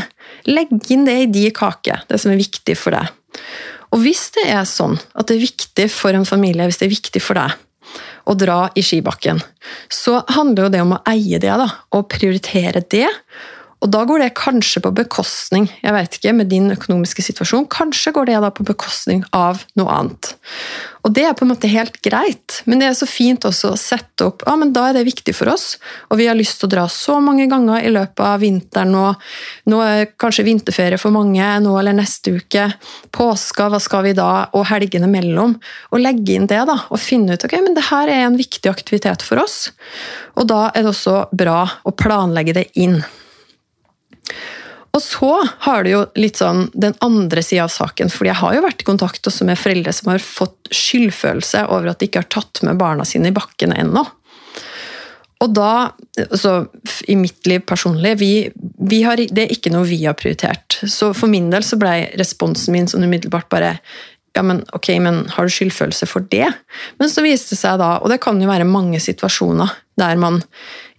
Legg 0.50 0.74
inn 0.90 1.06
det 1.06 1.20
i 1.22 1.30
de 1.30 1.52
kake, 1.52 2.02
det 2.10 2.20
som 2.20 2.32
er 2.32 2.42
viktig 2.42 2.78
for 2.78 2.98
deg. 2.98 3.14
Og 3.94 4.02
hvis 4.02 4.32
det 4.36 4.50
er 4.50 4.66
sånn 4.66 4.98
at 5.14 5.30
det 5.30 5.38
er 5.38 5.46
viktig 5.46 5.92
for 5.94 6.18
en 6.18 6.26
familie, 6.26 6.66
hvis 6.66 6.82
det 6.82 6.90
er 6.90 6.96
viktig 6.98 7.22
for 7.22 7.38
deg, 7.38 7.54
å 8.26 8.36
dra 8.38 8.60
i 8.76 8.84
skibakken, 8.86 9.42
så 9.92 10.20
handler 10.36 10.68
jo 10.68 10.74
det 10.74 10.82
om 10.86 10.96
å 10.98 11.04
eie 11.10 11.40
det 11.42 11.54
da, 11.62 11.68
og 11.96 12.10
prioritere 12.12 12.84
det. 12.92 13.10
Og 13.84 13.92
da 13.92 14.02
går 14.08 14.24
det 14.24 14.34
kanskje 14.40 14.82
på 14.86 14.94
bekostning 14.96 15.68
jeg 15.84 15.94
vet 15.94 16.18
ikke, 16.18 16.34
med 16.34 16.50
din 16.52 16.72
økonomiske 16.74 17.26
situasjon, 17.26 17.68
kanskje 17.72 18.14
går 18.16 18.30
det 18.32 18.42
da 18.44 18.52
på 18.54 18.66
bekostning 18.68 19.24
av 19.36 19.66
noe 19.78 19.92
annet. 19.92 20.32
Og 21.06 21.14
det 21.14 21.26
er 21.28 21.36
på 21.38 21.46
en 21.46 21.52
måte 21.52 21.70
helt 21.70 22.00
greit, 22.02 22.62
men 22.66 22.80
det 22.82 22.88
er 22.88 22.96
så 22.98 23.06
fint 23.06 23.46
også 23.46 23.74
å 23.74 23.78
sette 23.78 24.26
opp 24.26 24.42
ja, 24.48 24.56
men 24.58 24.72
da 24.74 24.88
er 24.90 24.98
det 24.98 25.04
viktig 25.06 25.36
for 25.38 25.52
oss, 25.52 25.76
og 26.10 26.18
vi 26.18 26.26
har 26.26 26.38
lyst 26.38 26.58
til 26.58 26.70
å 26.70 26.72
dra 26.72 26.86
så 26.90 27.20
mange 27.22 27.46
ganger 27.52 27.86
i 27.86 27.92
løpet 27.94 28.24
av 28.26 28.42
vinteren, 28.42 28.96
og 28.98 29.70
nå 29.70 29.82
er 29.86 30.08
kanskje 30.22 30.48
vinterferie 30.48 30.98
for 31.02 31.14
mange, 31.14 31.46
nå 31.62 31.76
eller 31.78 31.94
neste 31.98 32.34
uke, 32.40 32.66
påska, 33.14 33.68
hva 33.70 33.82
skal 33.84 34.08
vi 34.08 34.16
da, 34.18 34.30
og 34.58 34.66
helgene 34.72 35.10
mellom. 35.12 35.54
Og 35.94 36.02
legge 36.02 36.40
inn 36.40 36.50
det, 36.50 36.64
da, 36.66 36.80
og 36.90 37.02
finne 37.02 37.36
ut 37.36 37.46
ok, 37.46 37.54
men 37.62 37.78
det 37.78 37.86
her 37.92 38.10
er 38.10 38.26
en 38.26 38.40
viktig 38.40 38.72
aktivitet 38.72 39.26
for 39.26 39.44
oss. 39.44 39.70
Og 40.40 40.50
da 40.50 40.72
er 40.72 40.82
det 40.82 40.94
også 40.96 41.28
bra 41.36 41.62
å 41.86 41.94
planlegge 41.94 42.58
det 42.58 42.66
inn. 42.82 42.98
Og 44.96 45.04
så 45.04 45.30
har 45.66 45.84
du 45.84 45.92
jo 45.92 46.02
litt 46.16 46.40
sånn 46.40 46.70
den 46.74 46.96
andre 47.04 47.44
sida 47.44 47.66
av 47.66 47.74
saken, 47.74 48.12
fordi 48.12 48.32
jeg 48.32 48.40
har 48.40 48.56
jo 48.56 48.64
vært 48.64 48.84
i 48.84 48.88
kontakt 48.88 49.28
også 49.28 49.48
med 49.48 49.60
foreldre 49.60 49.92
som 49.96 50.14
har 50.14 50.24
fått 50.24 50.70
skyldfølelse 50.72 51.66
over 51.68 51.92
at 51.92 52.00
de 52.00 52.08
ikke 52.08 52.24
har 52.24 52.32
tatt 52.32 52.64
med 52.64 52.80
barna 52.80 53.08
sine 53.08 53.32
i 53.32 53.36
bakken 53.36 53.76
ennå. 53.76 54.06
Og 55.44 55.52
da, 55.52 55.92
altså 56.24 56.54
I 57.12 57.18
mitt 57.20 57.44
liv 57.50 57.66
personlig 57.68 58.14
vi, 58.22 58.32
vi 58.88 59.02
har, 59.04 59.20
Det 59.20 59.44
er 59.44 59.52
ikke 59.52 59.74
noe 59.74 59.84
vi 59.84 60.00
har 60.06 60.16
prioritert. 60.16 60.80
Så 60.88 61.12
For 61.14 61.28
min 61.28 61.50
del 61.52 61.66
så 61.68 61.76
ble 61.80 62.14
responsen 62.16 62.72
min 62.74 62.88
sånn 62.88 63.04
umiddelbart 63.04 63.50
bare 63.52 63.76
ja, 64.36 64.44
men 64.44 64.64
ok, 64.76 64.90
men 65.00 65.22
har 65.32 65.48
du 65.48 65.52
skyldfølelse 65.54 66.08
for 66.12 66.26
det? 66.32 66.48
Men 67.00 67.12
så 67.12 67.24
viste 67.24 67.54
det 67.54 67.60
seg 67.62 67.78
da, 67.80 67.94
og 68.04 68.12
det 68.12 68.20
kan 68.24 68.40
jo 68.42 68.50
være 68.50 68.68
mange 68.68 69.00
situasjoner 69.00 69.72
der 69.96 70.20
man 70.20 70.42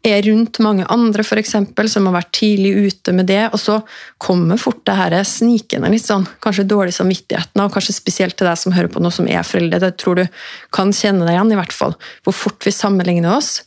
er 0.07 0.25
rundt 0.29 0.61
mange 0.65 0.87
andre 0.93 1.25
for 1.27 1.41
eksempel, 1.41 1.89
som 1.91 2.09
har 2.09 2.17
vært 2.19 2.33
tidlig 2.39 2.73
ute 2.87 3.15
med 3.17 3.29
det, 3.31 3.43
og 3.53 3.61
så 3.61 3.81
kommer 4.23 4.61
fort 4.61 4.83
det 4.89 4.97
her 4.99 5.17
snikende 5.27 5.91
litt 5.93 6.07
sånn, 6.07 6.27
kanskje 6.45 6.69
dårlig 6.71 6.95
samvittigheten, 6.97 7.63
og 7.65 7.75
kanskje 7.75 7.97
spesielt 7.99 8.39
til 8.39 8.49
deg 8.49 8.59
som 8.61 8.75
hører 8.77 8.93
på 8.93 9.03
noe 9.03 9.15
som 9.15 9.29
er 9.31 9.47
foreldre. 9.47 9.83
Det 9.83 9.95
tror 10.03 10.21
du 10.21 10.27
kan 10.75 10.95
kjenne 10.95 11.27
deg 11.27 11.37
igjen, 11.37 11.55
i 11.55 11.61
hvert 11.61 11.77
fall. 11.77 11.97
Hvor 12.27 12.37
fort 12.37 12.67
vi 12.67 12.75
sammenligner 12.75 13.37
oss 13.37 13.61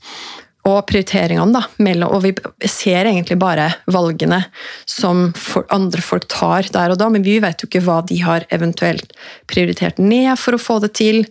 og 0.68 0.82
prioriteringene. 0.89 1.54
da, 1.54 1.63
mellom, 1.78 2.12
og 2.16 2.24
Vi 2.24 2.34
ser 2.68 3.06
egentlig 3.06 3.38
bare 3.39 3.70
valgene 3.88 4.44
som 4.86 5.32
for, 5.34 5.66
andre 5.70 6.01
folk 6.01 6.28
tar 6.28 6.68
der 6.74 6.92
og 6.92 7.00
da, 7.00 7.10
men 7.10 7.24
vi 7.24 7.39
vet 7.39 7.62
jo 7.62 7.70
ikke 7.70 7.84
hva 7.86 8.01
de 8.06 8.20
har 8.22 8.46
eventuelt 8.51 9.13
prioritert 9.48 9.98
ned 9.98 10.38
for 10.38 10.56
å 10.56 10.62
få 10.62 10.80
det 10.80 10.94
til. 11.00 11.25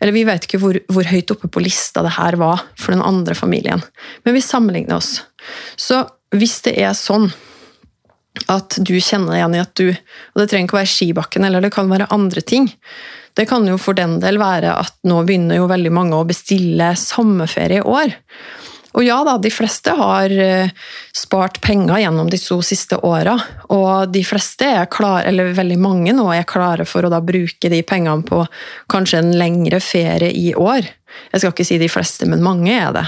Eller 0.00 0.12
vi 0.12 0.24
vet 0.24 0.44
ikke 0.44 0.60
hvor, 0.62 0.78
hvor 0.88 1.04
høyt 1.04 1.30
oppe 1.30 1.48
på 1.48 1.62
lista 1.62 2.02
det 2.02 2.16
her 2.18 2.36
var 2.36 2.66
for 2.76 2.92
den 2.92 3.02
andre 3.02 3.34
familien. 3.38 3.82
Men 4.24 4.34
vi 4.34 4.42
sammenligner 4.42 4.98
oss. 4.98 5.22
Så 5.76 6.04
hvis 6.34 6.60
det 6.66 6.76
er 6.82 6.94
sånn 6.96 7.30
at 8.48 8.78
du 8.80 8.94
kjenner 8.96 9.36
igjen 9.36 9.54
i 9.58 9.60
at 9.60 9.74
du 9.76 9.90
Og 9.92 10.40
det 10.40 10.46
trenger 10.48 10.64
ikke 10.64 10.76
å 10.78 10.80
være 10.80 10.88
skibakken, 10.88 11.44
eller 11.44 11.60
det 11.60 11.72
kan 11.74 11.90
være 11.90 12.08
andre 12.14 12.40
ting. 12.40 12.70
Det 13.36 13.44
kan 13.48 13.66
jo 13.68 13.78
for 13.80 13.96
den 13.96 14.18
del 14.22 14.38
være 14.40 14.72
at 14.80 14.96
nå 15.08 15.22
begynner 15.28 15.60
jo 15.60 15.68
veldig 15.70 15.92
mange 15.92 16.16
å 16.16 16.26
bestille 16.28 16.92
sommerferie 16.96 17.80
i 17.80 17.86
år. 17.88 18.14
Og 18.92 19.04
ja 19.06 19.18
da, 19.24 19.38
de 19.40 19.50
fleste 19.52 19.94
har 19.96 20.32
eh, 20.36 20.72
spart 21.16 21.60
penger 21.64 22.02
gjennom 22.02 22.28
de 22.32 22.40
to 22.40 22.58
siste 22.66 22.98
åra, 23.06 23.38
og 23.72 24.12
de 24.12 24.24
fleste 24.26 24.68
er 24.68 24.90
klare, 24.92 25.24
eller 25.30 25.54
veldig 25.56 25.78
mange 25.80 26.14
nå 26.16 26.28
er 26.34 26.48
klare 26.48 26.86
for 26.88 27.06
å 27.06 27.12
da 27.12 27.22
bruke 27.24 27.72
de 27.72 27.82
pengene 27.88 28.26
på 28.28 28.44
kanskje 28.92 29.22
en 29.22 29.32
lengre 29.40 29.80
ferie 29.80 30.32
i 30.36 30.52
år. 30.52 30.84
Jeg 31.32 31.40
skal 31.42 31.54
ikke 31.54 31.68
si 31.68 31.80
de 31.80 31.90
fleste, 31.92 32.28
men 32.28 32.44
mange 32.44 32.74
er 32.76 32.92
det. 32.96 33.06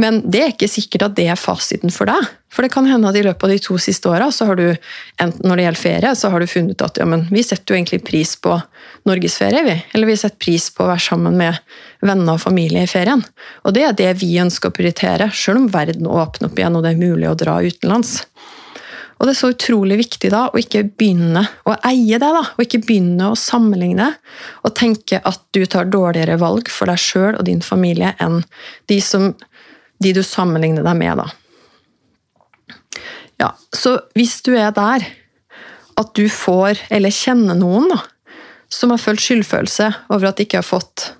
Men 0.00 0.18
det 0.26 0.40
er 0.42 0.50
ikke 0.50 0.66
sikkert 0.70 1.04
at 1.06 1.14
det 1.14 1.28
er 1.30 1.38
fasiten 1.38 1.92
for 1.94 2.10
deg. 2.10 2.26
For 2.50 2.66
det 2.66 2.72
kan 2.74 2.86
hende 2.86 3.10
at 3.10 3.18
i 3.18 3.22
løpet 3.22 3.46
av 3.46 3.52
de 3.52 3.60
to 3.62 3.76
siste 3.82 4.10
åra, 4.10 4.26
enten 4.26 5.46
når 5.46 5.56
det 5.56 5.66
gjelder 5.66 5.80
ferie, 5.80 6.14
så 6.18 6.30
har 6.30 6.42
du 6.42 6.50
funnet 6.50 6.82
at 6.82 6.98
ja, 6.98 7.06
men 7.06 7.26
vi 7.30 7.42
setter 7.46 7.74
jo 7.74 7.78
egentlig 7.78 8.00
pris 8.06 8.34
på 8.42 8.56
norgesferie, 9.06 9.62
vi. 9.66 9.76
Eller 9.94 10.10
vi 10.10 10.16
setter 10.18 10.38
pris 10.42 10.66
på 10.74 10.84
å 10.84 10.90
være 10.90 11.06
sammen 11.06 11.38
med 11.38 11.62
venner 12.02 12.34
og 12.34 12.42
familie 12.42 12.82
i 12.86 12.90
ferien. 12.90 13.22
Og 13.62 13.74
det 13.74 13.86
er 13.86 13.96
det 13.98 14.10
vi 14.22 14.34
ønsker 14.42 14.70
å 14.70 14.74
prioritere, 14.74 15.30
sjøl 15.34 15.62
om 15.62 15.70
verden 15.74 16.10
åpner 16.10 16.50
opp 16.50 16.58
igjen 16.58 16.78
og 16.78 16.86
det 16.86 16.94
er 16.94 17.02
mulig 17.06 17.30
å 17.30 17.38
dra 17.38 17.60
utenlands. 17.62 18.20
Og 19.18 19.28
det 19.28 19.34
er 19.34 19.38
så 19.38 19.52
utrolig 19.54 19.96
viktig 20.00 20.30
da 20.34 20.48
å 20.50 20.58
ikke 20.58 20.82
begynne 20.98 21.44
å 21.70 21.76
eie 21.86 22.18
det, 22.18 22.30
da, 22.34 22.42
og 22.42 22.62
ikke 22.64 22.82
begynne 22.84 23.30
å 23.30 23.38
sammenligne 23.38 24.10
og 24.66 24.74
tenke 24.76 25.20
at 25.22 25.42
du 25.54 25.62
tar 25.70 25.88
dårligere 25.90 26.36
valg 26.42 26.70
for 26.72 26.90
deg 26.90 27.00
sjøl 27.00 27.38
og 27.38 27.46
din 27.46 27.62
familie 27.64 28.12
enn 28.22 28.42
de 28.90 28.98
som 29.00 29.30
de 30.02 30.12
du 30.16 30.22
sammenligner 30.26 30.86
deg 30.86 30.96
med, 30.98 31.22
da. 31.22 31.28
Ja, 33.40 33.50
så 33.74 33.98
hvis 34.14 34.38
du 34.46 34.54
er 34.56 34.72
der 34.74 35.04
at 35.98 36.14
du 36.18 36.26
får, 36.30 36.80
eller 36.90 37.14
kjenner 37.14 37.58
noen, 37.58 37.90
da, 37.92 38.00
som 38.72 38.90
har 38.90 39.02
følt 39.02 39.22
skyldfølelse 39.22 39.90
over 40.10 40.30
at 40.30 40.38
de 40.38 40.46
ikke 40.46 40.62
har 40.62 40.66
fått 40.66 41.12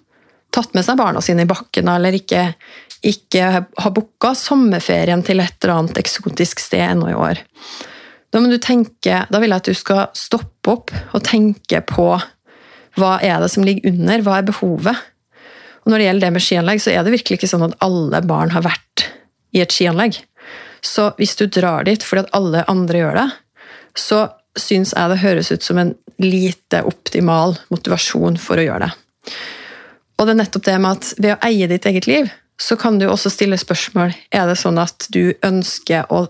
tatt 0.54 0.74
med 0.74 0.86
seg 0.86 0.98
barna 0.98 1.22
sine 1.22 1.44
i 1.44 1.50
bakken, 1.50 1.90
eller 1.90 2.14
ikke, 2.14 2.46
ikke 3.06 3.48
har 3.50 3.94
booka 3.94 4.34
sommerferien 4.38 5.22
til 5.26 5.42
et 5.42 5.56
eller 5.62 5.76
annet 5.78 6.00
eksotisk 6.02 6.62
sted 6.62 6.82
ennå 6.86 7.10
i 7.10 7.18
år, 7.18 7.42
da 8.34 8.40
må 8.42 8.50
du 8.50 8.58
tenke, 8.58 9.20
da 9.30 9.38
vil 9.38 9.52
jeg 9.52 9.62
at 9.62 9.68
du 9.70 9.76
skal 9.78 10.06
stoppe 10.18 10.72
opp 10.72 10.94
og 11.14 11.22
tenke 11.26 11.78
på 11.86 12.08
hva 12.98 13.12
er 13.22 13.42
det 13.42 13.50
som 13.52 13.66
ligger 13.66 13.92
under, 13.92 14.22
hva 14.26 14.38
er 14.40 14.48
behovet? 14.48 15.02
Og 15.84 15.92
når 15.92 16.00
det 16.00 16.06
gjelder 16.08 16.26
det 16.26 16.34
med 16.34 16.44
skianlegg, 16.44 16.80
så 16.82 16.92
er 16.92 17.04
det 17.04 17.14
virkelig 17.14 17.38
ikke 17.38 17.50
sånn 17.50 17.66
at 17.66 17.76
alle 17.84 18.20
barn 18.24 18.54
har 18.54 18.64
vært 18.64 19.08
i 19.54 19.62
et 19.62 19.74
skianlegg. 19.74 20.16
Så 20.84 21.10
hvis 21.18 21.36
du 21.40 21.46
drar 21.48 21.86
dit 21.88 22.02
fordi 22.04 22.24
at 22.24 22.32
alle 22.36 22.64
andre 22.70 23.02
gjør 23.02 23.20
det, 23.20 23.28
så 23.96 24.24
syns 24.58 24.94
jeg 24.94 25.10
det 25.10 25.22
høres 25.22 25.52
ut 25.52 25.66
som 25.66 25.80
en 25.80 25.92
lite 26.22 26.82
optimal 26.86 27.56
motivasjon 27.72 28.38
for 28.40 28.60
å 28.60 28.66
gjøre 28.66 28.88
det. 28.88 29.36
Og 30.14 30.26
det 30.26 30.34
er 30.34 30.40
nettopp 30.40 30.66
det 30.66 30.76
med 30.80 30.98
at 30.98 31.12
ved 31.18 31.32
å 31.34 31.40
eie 31.48 31.68
ditt 31.70 31.86
eget 31.90 32.08
liv, 32.10 32.28
så 32.60 32.76
kan 32.78 33.00
du 33.00 33.08
også 33.08 33.32
stille 33.32 33.58
spørsmål 33.58 34.14
er 34.30 34.46
det 34.46 34.60
sånn 34.60 34.78
at 34.78 35.08
du 35.10 35.34
ønsker 35.42 36.06
å 36.14 36.26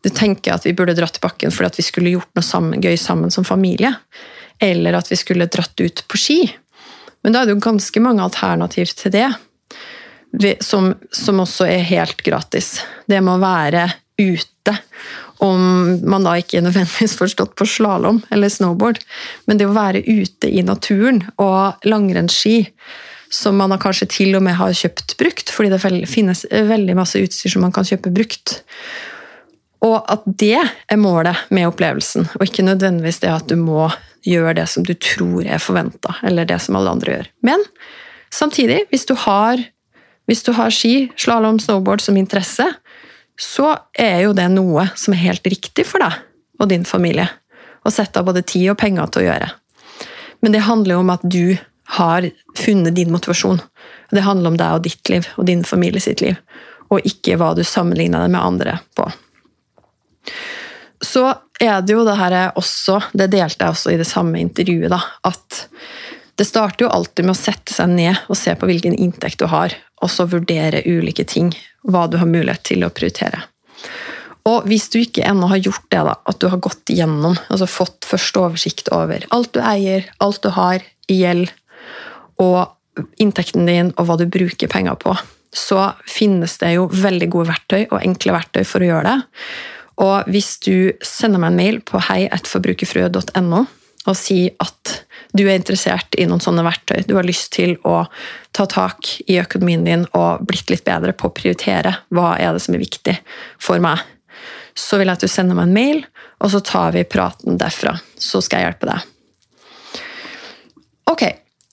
du 0.00 0.08
tenker 0.08 0.54
at 0.54 0.64
vi 0.64 0.72
burde 0.72 0.94
dratt 0.96 1.18
til 1.18 1.24
bakken 1.26 1.52
fordi 1.52 1.68
at 1.68 1.76
vi 1.76 1.84
skulle 1.84 2.12
gjort 2.14 2.30
noe 2.32 2.44
sammen, 2.44 2.80
gøy 2.80 2.96
sammen 2.96 3.32
som 3.34 3.44
familie. 3.44 3.92
Eller 4.60 4.96
at 4.96 5.10
vi 5.12 5.18
skulle 5.20 5.48
dratt 5.52 5.76
ut 5.76 6.00
på 6.08 6.20
ski. 6.20 6.38
Men 7.22 7.34
da 7.34 7.42
er 7.42 7.48
det 7.48 7.56
jo 7.56 7.64
ganske 7.64 8.02
mange 8.02 8.24
alternativ 8.24 8.92
til 8.96 9.12
det, 9.14 9.28
som, 10.64 10.92
som 11.12 11.42
også 11.42 11.66
er 11.68 11.84
helt 11.90 12.22
gratis. 12.24 12.78
Det 13.10 13.20
med 13.20 13.36
å 13.38 13.42
være 13.42 13.88
ute, 14.20 14.76
om 15.40 15.60
man 16.04 16.26
da 16.26 16.36
ikke 16.36 16.58
er 16.60 16.66
nødvendigvis 16.66 17.16
forstått 17.20 17.54
på 17.56 17.66
slalåm 17.68 18.20
eller 18.32 18.52
snowboard, 18.52 19.00
men 19.48 19.60
det 19.60 19.68
å 19.68 19.76
være 19.76 20.04
ute 20.04 20.50
i 20.50 20.64
naturen 20.66 21.22
og 21.40 21.86
langrennsski, 21.88 22.66
som 23.30 23.56
man 23.60 23.76
kanskje 23.80 24.08
til 24.10 24.34
og 24.36 24.42
med 24.44 24.58
har 24.58 24.74
kjøpt 24.74 25.14
brukt, 25.20 25.52
fordi 25.54 25.70
det 25.72 26.08
finnes 26.10 26.44
veldig 26.50 26.96
masse 26.98 27.20
utstyr 27.22 27.54
som 27.54 27.64
man 27.64 27.74
kan 27.74 27.86
kjøpe 27.86 28.12
brukt. 28.12 28.58
Og 29.86 29.98
at 30.12 30.24
det 30.26 30.58
er 30.60 31.00
målet 31.00 31.48
med 31.48 31.70
opplevelsen, 31.70 32.28
og 32.36 32.44
ikke 32.44 32.66
nødvendigvis 32.66 33.22
det 33.22 33.32
at 33.32 33.48
du 33.48 33.56
må 33.56 33.88
gjøre 34.28 34.58
det 34.58 34.66
som 34.68 34.84
du 34.84 34.92
tror 35.00 35.46
er 35.48 35.62
forventa, 35.62 36.18
eller 36.26 36.48
det 36.48 36.58
som 36.60 36.76
alle 36.76 36.92
andre 36.92 37.14
gjør. 37.14 37.30
Men 37.46 37.64
samtidig, 38.32 38.82
hvis 38.90 39.06
du 39.08 39.14
har, 39.16 39.62
hvis 40.28 40.44
du 40.44 40.52
har 40.56 40.74
ski, 40.74 41.08
slalåm, 41.16 41.60
snowboard 41.62 42.04
som 42.04 42.18
interesse, 42.20 42.66
så 43.40 43.72
er 43.96 44.26
jo 44.26 44.34
det 44.36 44.50
noe 44.52 44.90
som 45.00 45.16
er 45.16 45.24
helt 45.24 45.48
riktig 45.48 45.86
for 45.88 46.04
deg 46.04 46.18
og 46.60 46.68
din 46.68 46.84
familie. 46.84 47.30
Å 47.80 47.92
sette 47.92 48.20
av 48.20 48.28
både 48.28 48.44
tid 48.44 48.74
og 48.74 48.78
penger 48.82 49.08
til 49.08 49.24
å 49.24 49.28
gjøre. 49.30 49.48
Men 50.44 50.52
det 50.52 50.66
handler 50.66 50.96
jo 50.96 51.00
om 51.00 51.12
at 51.14 51.24
du 51.24 51.56
har 51.96 52.28
funnet 52.58 52.94
din 52.94 53.12
motivasjon. 53.12 53.62
Det 54.12 54.26
handler 54.26 54.52
om 54.52 54.60
deg 54.60 54.76
og 54.76 54.84
ditt 54.84 55.08
liv 55.08 55.26
og 55.40 55.48
din 55.48 55.64
familie 55.66 56.02
sitt 56.04 56.20
liv, 56.20 56.36
og 56.92 57.06
ikke 57.08 57.38
hva 57.40 57.54
du 57.56 57.64
sammenligner 57.66 58.26
deg 58.26 58.34
med 58.36 58.44
andre 58.44 58.76
på. 58.98 59.08
Så 61.10 61.24
er 61.60 61.82
det 61.82 61.94
jo 61.96 62.06
det 62.06 62.16
her 62.20 62.36
også, 62.58 63.00
det 63.16 63.32
delte 63.32 63.66
jeg 63.66 63.74
også 63.74 63.92
i 63.92 63.98
det 64.00 64.08
samme 64.08 64.40
intervjuet, 64.40 64.90
da, 64.92 65.00
at 65.26 65.64
det 66.38 66.46
starter 66.48 66.86
jo 66.86 66.92
alltid 66.94 67.26
med 67.26 67.34
å 67.34 67.40
sette 67.40 67.74
seg 67.74 67.90
ned 67.92 68.30
og 68.30 68.38
se 68.38 68.54
på 68.56 68.68
hvilken 68.68 68.94
inntekt 68.96 69.42
du 69.42 69.48
har, 69.50 69.74
og 70.00 70.12
så 70.12 70.24
vurdere 70.30 70.84
ulike 70.86 71.26
ting, 71.28 71.50
hva 71.84 72.06
du 72.08 72.16
har 72.20 72.30
mulighet 72.30 72.62
til 72.70 72.86
å 72.86 72.92
prioritere. 72.94 73.42
Og 74.48 74.64
hvis 74.70 74.86
du 74.92 75.00
ikke 75.02 75.26
ennå 75.26 75.50
har 75.50 75.60
gjort 75.60 75.84
det, 75.92 76.00
da, 76.06 76.14
at 76.30 76.38
du 76.40 76.48
har 76.48 76.62
gått 76.64 76.92
igjennom, 76.92 77.36
altså 77.52 77.68
fått 77.68 78.08
første 78.08 78.40
oversikt 78.40 78.88
over 78.94 79.26
alt 79.36 79.52
du 79.52 79.60
eier, 79.60 80.06
alt 80.24 80.40
du 80.46 80.48
har 80.56 80.80
i 81.10 81.18
gjeld, 81.20 81.50
og 82.40 83.04
inntekten 83.20 83.68
din 83.68 83.92
og 83.96 84.08
hva 84.08 84.16
du 84.20 84.24
bruker 84.30 84.70
penger 84.70 84.96
på, 85.02 85.12
så 85.52 85.90
finnes 86.08 86.56
det 86.62 86.72
jo 86.76 86.86
veldig 86.88 87.28
gode 87.32 87.50
verktøy 87.50 87.82
og 87.90 88.00
enkle 88.00 88.38
verktøy 88.38 88.62
for 88.64 88.80
å 88.80 88.90
gjøre 88.92 89.12
det. 89.12 89.44
Og 90.00 90.30
hvis 90.32 90.54
du 90.64 90.92
sender 91.04 91.42
meg 91.42 91.52
en 91.52 91.60
mail 91.60 91.80
på 91.84 92.00
heietforbrukerfrue.no 92.08 93.66
og 94.08 94.16
sier 94.16 94.54
at 94.64 94.94
du 95.36 95.44
er 95.44 95.58
interessert 95.58 96.16
i 96.18 96.24
noen 96.26 96.40
sånne 96.42 96.64
verktøy, 96.64 97.02
du 97.06 97.14
har 97.18 97.26
lyst 97.26 97.52
til 97.54 97.76
å 97.86 98.06
ta 98.56 98.64
tak 98.70 99.10
i 99.28 99.36
økonomien 99.42 99.84
din 99.86 100.06
og 100.16 100.46
blitt 100.48 100.72
litt 100.72 100.86
bedre 100.86 101.12
på 101.12 101.28
å 101.28 101.34
prioritere 101.36 101.92
hva 102.08 102.32
er 102.40 102.56
det 102.56 102.64
som 102.64 102.74
er 102.74 102.82
viktig 102.82 103.14
for 103.60 103.82
meg, 103.84 104.00
så 104.74 104.98
vil 104.98 105.10
jeg 105.10 105.20
at 105.20 105.26
du 105.26 105.30
sender 105.30 105.58
meg 105.58 105.68
en 105.68 105.76
mail, 105.76 106.02
og 106.40 106.52
så 106.54 106.62
tar 106.64 106.94
vi 106.96 107.04
praten 107.04 107.58
derfra. 107.60 107.98
Så 108.16 108.40
skal 108.44 108.62
jeg 108.62 108.70
hjelpe 108.70 108.88
deg. 108.88 110.00
Ok, 111.10 111.24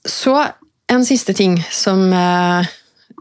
så 0.03 0.35
en 0.91 1.05
siste 1.07 1.35
ting 1.37 1.55
som 1.71 2.03
eh, 2.13 2.67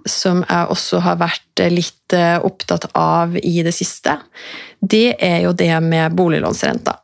som 0.06 0.42
jeg 0.46 0.70
også 0.72 1.00
har 1.04 1.18
vært 1.20 1.64
litt 1.72 2.14
eh, 2.14 2.36
opptatt 2.44 2.88
av 2.94 3.36
i 3.38 3.58
det 3.66 3.74
siste, 3.74 4.18
det 4.80 5.16
er 5.22 5.42
jo 5.46 5.52
det 5.56 5.72
med 5.82 6.14
boliglånsrenta. 6.16 6.94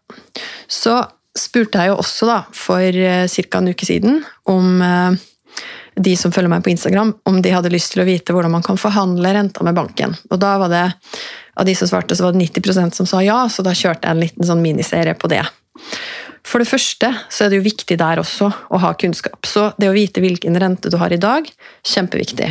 Så 0.70 1.00
spurte 1.38 1.80
jeg 1.80 1.92
jo 1.92 2.00
også 2.02 2.28
da, 2.28 2.38
for 2.54 2.80
eh, 2.86 3.26
ca. 3.26 3.60
en 3.60 3.72
uke 3.72 3.88
siden 3.88 4.22
om 4.50 4.82
eh, 4.86 5.20
de 5.94 6.14
som 6.16 6.32
følger 6.32 6.52
meg 6.52 6.64
på 6.64 6.72
Instagram, 6.72 7.12
om 7.28 7.40
de 7.44 7.52
hadde 7.52 7.72
lyst 7.72 7.92
til 7.92 8.04
å 8.04 8.08
vite 8.08 8.32
hvordan 8.32 8.54
man 8.54 8.64
kan 8.64 8.80
forhandle 8.80 9.34
renta 9.34 9.64
med 9.66 9.76
banken. 9.76 10.16
Og 10.30 10.40
da 10.40 10.56
var 10.62 10.72
det, 10.72 10.88
Av 11.52 11.66
de 11.68 11.74
som 11.76 11.84
svarte, 11.84 12.16
så 12.16 12.24
var 12.24 12.32
det 12.32 12.46
90% 12.46 12.96
som 12.96 13.04
sa 13.04 13.18
ja, 13.20 13.42
så 13.52 13.60
da 13.60 13.74
kjørte 13.76 14.08
jeg 14.08 14.16
en 14.16 14.22
liten 14.22 14.46
sånn 14.48 14.62
miniserie 14.64 15.12
på 15.12 15.28
det. 15.28 15.42
For 16.48 16.62
det 16.62 16.68
første 16.70 17.10
så 17.28 17.44
er 17.44 17.52
det 17.52 17.58
jo 17.58 17.66
viktig 17.66 17.98
der 18.00 18.22
også 18.22 18.48
å 18.72 18.80
ha 18.80 18.94
kunnskap. 18.96 19.44
Så 19.44 19.66
det 19.76 19.90
å 19.90 19.92
vite 19.92 20.24
hvilken 20.24 20.56
rente 20.56 20.88
du 20.88 20.96
har 20.96 21.12
i 21.12 21.20
dag, 21.20 21.44
kjempeviktig. 21.84 22.48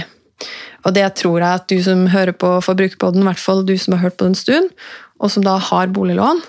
Og 0.85 0.95
det 0.95 1.05
tror 1.19 1.41
jeg 1.41 1.61
at 1.61 1.67
du 1.69 1.77
som 1.85 2.07
hører 2.09 2.33
på 2.33 2.55
Forbrukerpodden, 2.65 3.23
i 3.23 3.29
hvert 3.29 3.41
fall 3.41 3.65
du 3.67 3.75
som 3.77 3.95
har 3.95 4.07
hørt 4.07 4.17
på 4.17 4.25
det 4.25 4.33
en 4.33 4.39
stund, 4.39 4.71
og 5.21 5.33
som 5.33 5.45
da 5.45 5.57
har 5.61 5.91
boliglån, 5.93 6.41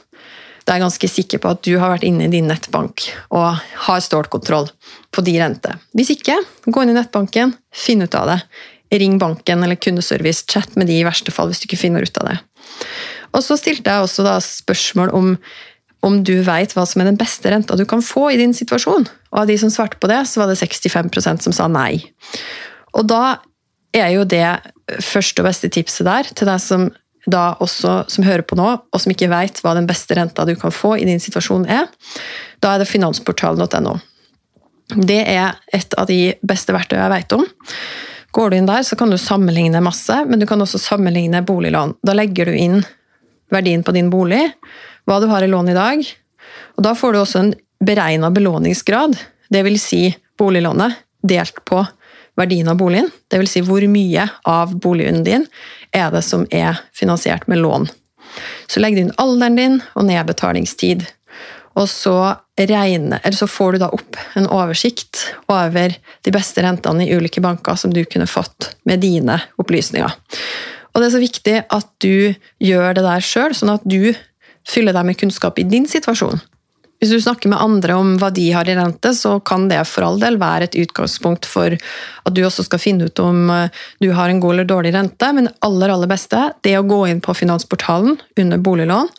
da 0.63 0.73
er 0.73 0.79
jeg 0.79 0.85
ganske 0.85 1.11
sikker 1.11 1.43
på 1.43 1.51
at 1.53 1.63
du 1.67 1.73
har 1.81 1.91
vært 1.91 2.07
inne 2.07 2.29
i 2.29 2.33
din 2.33 2.47
nettbank 2.47 3.09
og 3.35 3.59
har 3.87 4.05
stålkontroll 4.05 4.69
på 5.13 5.25
de 5.27 5.35
rente. 5.41 5.75
Hvis 5.97 6.13
ikke, 6.15 6.37
gå 6.69 6.85
inn 6.85 6.93
i 6.93 6.97
nettbanken, 6.97 7.57
finn 7.75 8.05
ut 8.05 8.15
av 8.15 8.31
det. 8.31 8.39
Ring 9.03 9.19
banken 9.19 9.65
eller 9.65 9.81
kundeservice, 9.81 10.47
chat 10.47 10.77
med 10.79 10.87
de 10.91 11.01
i 11.01 11.07
verste 11.07 11.35
fall 11.35 11.51
hvis 11.51 11.63
du 11.63 11.67
ikke 11.67 11.81
finner 11.81 12.07
ut 12.07 12.23
av 12.23 12.31
det. 12.31 12.39
Og 13.33 13.43
så 13.43 13.57
stilte 13.59 13.91
jeg 13.91 14.07
også 14.07 14.27
da 14.27 14.39
spørsmål 14.45 15.15
om 15.17 15.37
om 16.03 16.17
du 16.27 16.35
vet 16.43 16.73
hva 16.75 16.83
som 16.89 16.99
er 16.99 17.07
den 17.07 17.19
beste 17.19 17.47
renta 17.53 17.77
du 17.79 17.85
kan 17.87 18.01
få 18.03 18.25
i 18.33 18.39
din 18.41 18.51
situasjon. 18.57 19.05
Og 19.31 19.37
av 19.39 19.47
de 19.47 19.55
som 19.61 19.71
svarte 19.71 20.01
på 20.03 20.09
det, 20.11 20.25
så 20.27 20.43
var 20.43 20.51
det 20.51 20.59
65% 20.59 21.45
som 21.47 21.55
sa 21.55 21.69
nei. 21.71 22.01
Og 22.99 23.07
da 23.07 23.39
er 23.97 24.11
jo 24.15 24.25
det 24.29 24.47
første 25.05 25.43
og 25.43 25.49
beste 25.49 25.71
tipset 25.73 26.07
der 26.09 26.29
til 26.33 26.49
deg 26.49 26.61
som 26.63 26.91
da 27.31 27.53
også 27.63 28.03
som 28.11 28.25
hører 28.27 28.43
på 28.43 28.57
nå, 28.59 28.69
og 28.83 29.01
som 29.01 29.13
ikke 29.13 29.31
veit 29.31 29.61
hva 29.63 29.77
den 29.79 29.87
beste 29.87 30.17
renta 30.19 30.47
du 30.49 30.57
kan 30.59 30.75
få 30.75 30.97
i 30.99 31.07
din 31.07 31.23
situasjon 31.23 31.69
er, 31.71 31.87
da 32.59 32.75
er 32.75 32.83
det 32.83 32.91
finansportalen.no. 32.91 33.95
Det 34.93 35.21
er 35.31 35.61
et 35.73 35.95
av 35.99 36.09
de 36.11 36.33
beste 36.43 36.75
verktøyene 36.75 37.05
jeg 37.07 37.15
vet 37.15 37.37
om. 37.37 37.47
Går 38.35 38.51
du 38.51 38.57
inn 38.57 38.69
der, 38.69 38.83
så 38.83 38.99
kan 38.99 39.13
du 39.13 39.19
sammenligne 39.21 39.81
masse, 39.85 40.17
men 40.27 40.41
du 40.41 40.49
kan 40.49 40.61
også 40.65 40.81
sammenligne 40.81 41.45
boliglån. 41.47 41.95
Da 42.03 42.17
legger 42.17 42.51
du 42.51 42.57
inn 42.57 42.81
verdien 43.53 43.85
på 43.85 43.95
din 43.95 44.11
bolig, 44.11 44.43
hva 45.07 45.21
du 45.21 45.29
har 45.31 45.45
i 45.45 45.51
lån 45.51 45.71
i 45.71 45.77
dag, 45.77 46.05
og 46.77 46.87
da 46.87 46.95
får 46.97 47.13
du 47.13 47.21
også 47.21 47.43
en 47.43 47.55
beregna 47.83 48.31
belåningsgrad, 48.33 49.17
det 49.53 49.63
vil 49.67 49.79
si 49.81 50.07
boliglånet 50.39 50.97
delt 51.23 51.61
på 51.69 51.83
verdien 52.39 52.69
av 52.69 52.79
boligen. 52.81 53.11
Dvs. 53.33 53.57
Si 53.57 53.65
hvor 53.67 53.85
mye 53.91 54.29
av 54.49 54.77
boligen 54.81 55.25
din 55.27 55.47
er 55.93 56.13
det 56.15 56.23
som 56.27 56.47
er 56.51 56.81
finansiert 56.97 57.49
med 57.51 57.63
lån. 57.63 57.89
Så 58.71 58.81
legg 58.81 58.97
inn 58.99 59.13
alderen 59.21 59.59
din 59.59 59.81
og 59.93 60.07
nedbetalingstid. 60.09 61.05
Og 61.79 61.89
så, 61.89 62.17
regne, 62.61 63.19
så, 63.33 63.49
får 63.49 63.73
du 63.73 63.81
da 63.81 63.89
opp 63.97 64.19
en 64.37 64.49
oversikt 64.53 65.23
over 65.53 65.95
de 65.97 66.35
beste 66.35 66.65
rentene 66.65 67.07
i 67.07 67.15
ulike 67.17 67.41
banker 67.45 67.79
som 67.81 67.95
du 67.95 68.03
kunne 68.05 68.29
fått 68.29 68.75
med 68.89 69.01
dine 69.05 69.39
opplysninger. 69.61 70.13
Og 70.93 71.01
det 71.01 71.09
er 71.09 71.15
så 71.15 71.23
viktig 71.23 71.57
at 71.73 71.89
du 72.05 72.35
gjør 72.61 72.99
det 72.99 73.07
der 73.07 73.25
sjøl, 73.25 73.57
sånn 73.57 73.73
at 73.73 73.85
du 73.89 74.13
fyller 74.69 74.93
deg 74.93 75.09
med 75.09 75.19
kunnskap 75.21 75.59
i 75.59 75.67
din 75.69 75.89
situasjon. 75.89 76.43
Hvis 77.03 77.11
du 77.11 77.19
snakker 77.19 77.51
med 77.51 77.59
andre 77.59 77.97
om 77.99 78.13
hva 78.21 78.29
de 78.31 78.45
har 78.55 78.69
i 78.71 78.77
rente, 78.79 79.11
så 79.19 79.41
kan 79.43 79.65
det 79.67 79.81
for 79.91 80.07
all 80.07 80.21
del 80.23 80.37
være 80.39 80.69
et 80.69 80.77
utgangspunkt 80.85 81.49
for 81.51 81.75
at 81.75 82.37
du 82.37 82.45
også 82.47 82.63
skal 82.69 82.79
finne 82.79 83.09
ut 83.11 83.19
om 83.19 83.51
eh, 83.51 83.81
du 83.99 84.13
har 84.15 84.31
en 84.31 84.39
god 84.39 84.55
eller 84.55 84.69
dårlig 84.71 84.93
rente, 84.95 85.33
men 85.35 85.49
det 85.49 85.57
aller, 85.67 85.91
aller 85.91 86.13
beste 86.13 86.45
det 86.63 86.77
er 86.77 86.79
å 86.79 86.87
gå 86.87 87.01
inn 87.11 87.25
på 87.25 87.35
Finansportalen 87.35 88.21
under 88.39 88.63
boliglån, 88.63 89.11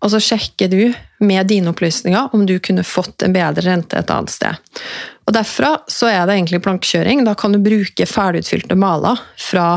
og 0.00 0.14
så 0.14 0.22
sjekker 0.30 0.72
du 0.72 0.80
med 1.28 1.52
dine 1.52 1.74
opplysninger 1.74 2.32
om 2.32 2.48
du 2.48 2.56
kunne 2.56 2.86
fått 2.88 3.28
en 3.28 3.36
bedre 3.36 3.68
rente 3.68 4.00
et 4.00 4.16
annet 4.16 4.32
sted. 4.32 4.82
Og 5.28 5.36
Derfra 5.36 5.76
så 5.92 6.08
er 6.08 6.24
det 6.24 6.38
egentlig 6.38 6.64
plankekjøring. 6.64 7.26
Da 7.28 7.36
kan 7.36 7.52
du 7.52 7.60
bruke 7.60 8.08
ferdigutfylte 8.08 8.80
maler 8.80 9.20
fra 9.36 9.74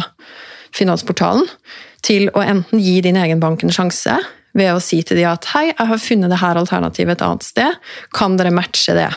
Finansportalen 0.75 1.47
til 2.07 2.31
å 2.31 2.43
enten 2.43 2.79
gi 2.79 2.99
din 3.03 3.19
egen 3.19 3.43
bank 3.43 3.67
en 3.67 3.75
sjanse 3.75 4.15
ved 4.57 4.73
å 4.73 4.83
si 4.83 5.01
til 5.05 5.19
dem 5.19 5.31
at 5.31 5.49
hei, 5.53 5.69
jeg 5.71 5.89
har 5.91 6.01
funnet 6.01 6.31
det 6.31 6.41
her 6.41 6.59
alternativet 6.59 7.17
et 7.17 7.25
annet 7.25 7.45
sted, 7.45 7.91
kan 8.15 8.37
dere 8.39 8.53
matche 8.53 8.95
det? 8.97 9.09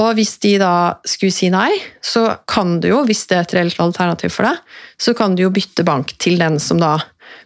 Og 0.00 0.14
hvis 0.16 0.38
de 0.40 0.54
da 0.60 0.74
skulle 1.04 1.34
si 1.34 1.50
nei, 1.52 1.70
så 2.00 2.24
kan 2.48 2.78
du 2.80 2.88
jo, 2.92 3.02
hvis 3.08 3.26
det 3.28 3.36
er 3.36 3.46
et 3.46 3.56
reelt 3.58 3.80
alternativ 3.82 4.32
for 4.32 4.48
deg, 4.48 4.60
så 4.96 5.12
kan 5.16 5.36
du 5.36 5.44
jo 5.44 5.52
bytte 5.52 5.84
bank 5.84 6.14
til 6.22 6.38
den 6.40 6.56
som 6.62 6.80
da 6.80 6.96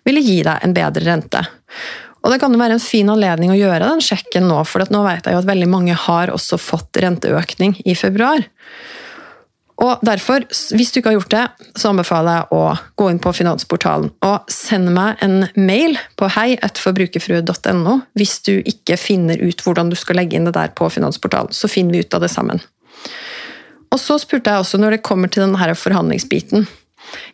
ville 0.07 0.23
gi 0.23 0.41
deg 0.47 0.63
en 0.63 0.75
bedre 0.77 1.07
rente. 1.09 1.43
Og 2.23 2.33
det 2.33 2.41
kan 2.43 2.55
jo 2.55 2.59
være 2.59 2.79
en 2.79 2.83
fin 2.83 3.11
anledning 3.11 3.53
å 3.55 3.59
gjøre 3.59 3.87
den 3.87 4.03
sjekken 4.03 4.49
nå, 4.51 4.61
for 4.67 4.83
nå 4.91 5.03
vet 5.07 5.27
jeg 5.27 5.37
jo 5.37 5.43
at 5.43 5.51
veldig 5.51 5.69
mange 5.71 5.95
har 6.07 6.33
også 6.35 6.59
fått 6.59 6.99
renteøkning 7.03 7.77
i 7.87 7.95
februar. 7.99 8.43
Og 9.85 10.01
derfor, 10.07 10.47
hvis 10.73 10.93
du 10.93 10.99
ikke 11.01 11.11
har 11.11 11.19
gjort 11.19 11.35
det, 11.35 11.71
så 11.77 11.91
anbefaler 11.91 12.39
jeg 12.39 12.57
å 12.57 12.61
gå 12.97 13.09
inn 13.13 13.21
på 13.21 13.33
Finansportalen 13.37 14.09
og 14.25 14.53
sende 14.53 14.95
meg 14.95 15.21
en 15.25 15.45
mail 15.59 15.99
på 16.17 16.31
hei.forbrukerfrue.no 16.33 17.99
hvis 18.17 18.39
du 18.49 18.55
ikke 18.57 18.97
finner 18.97 19.43
ut 19.43 19.61
hvordan 19.67 19.93
du 19.93 19.99
skal 20.01 20.17
legge 20.23 20.39
inn 20.39 20.49
det 20.49 20.55
der 20.57 20.73
på 20.77 20.89
Finansportalen. 20.93 21.53
Så 21.53 21.69
finner 21.69 21.93
vi 21.99 22.07
ut 22.07 22.17
av 22.17 22.25
det 22.25 22.33
sammen. 22.33 22.63
Og 23.93 24.01
så 24.01 24.17
spurte 24.21 24.55
jeg 24.55 24.65
også 24.65 24.81
når 24.81 24.97
det 24.97 25.05
kommer 25.07 25.29
til 25.29 25.45
denne 25.45 25.77
forhandlingsbiten. 25.77 26.65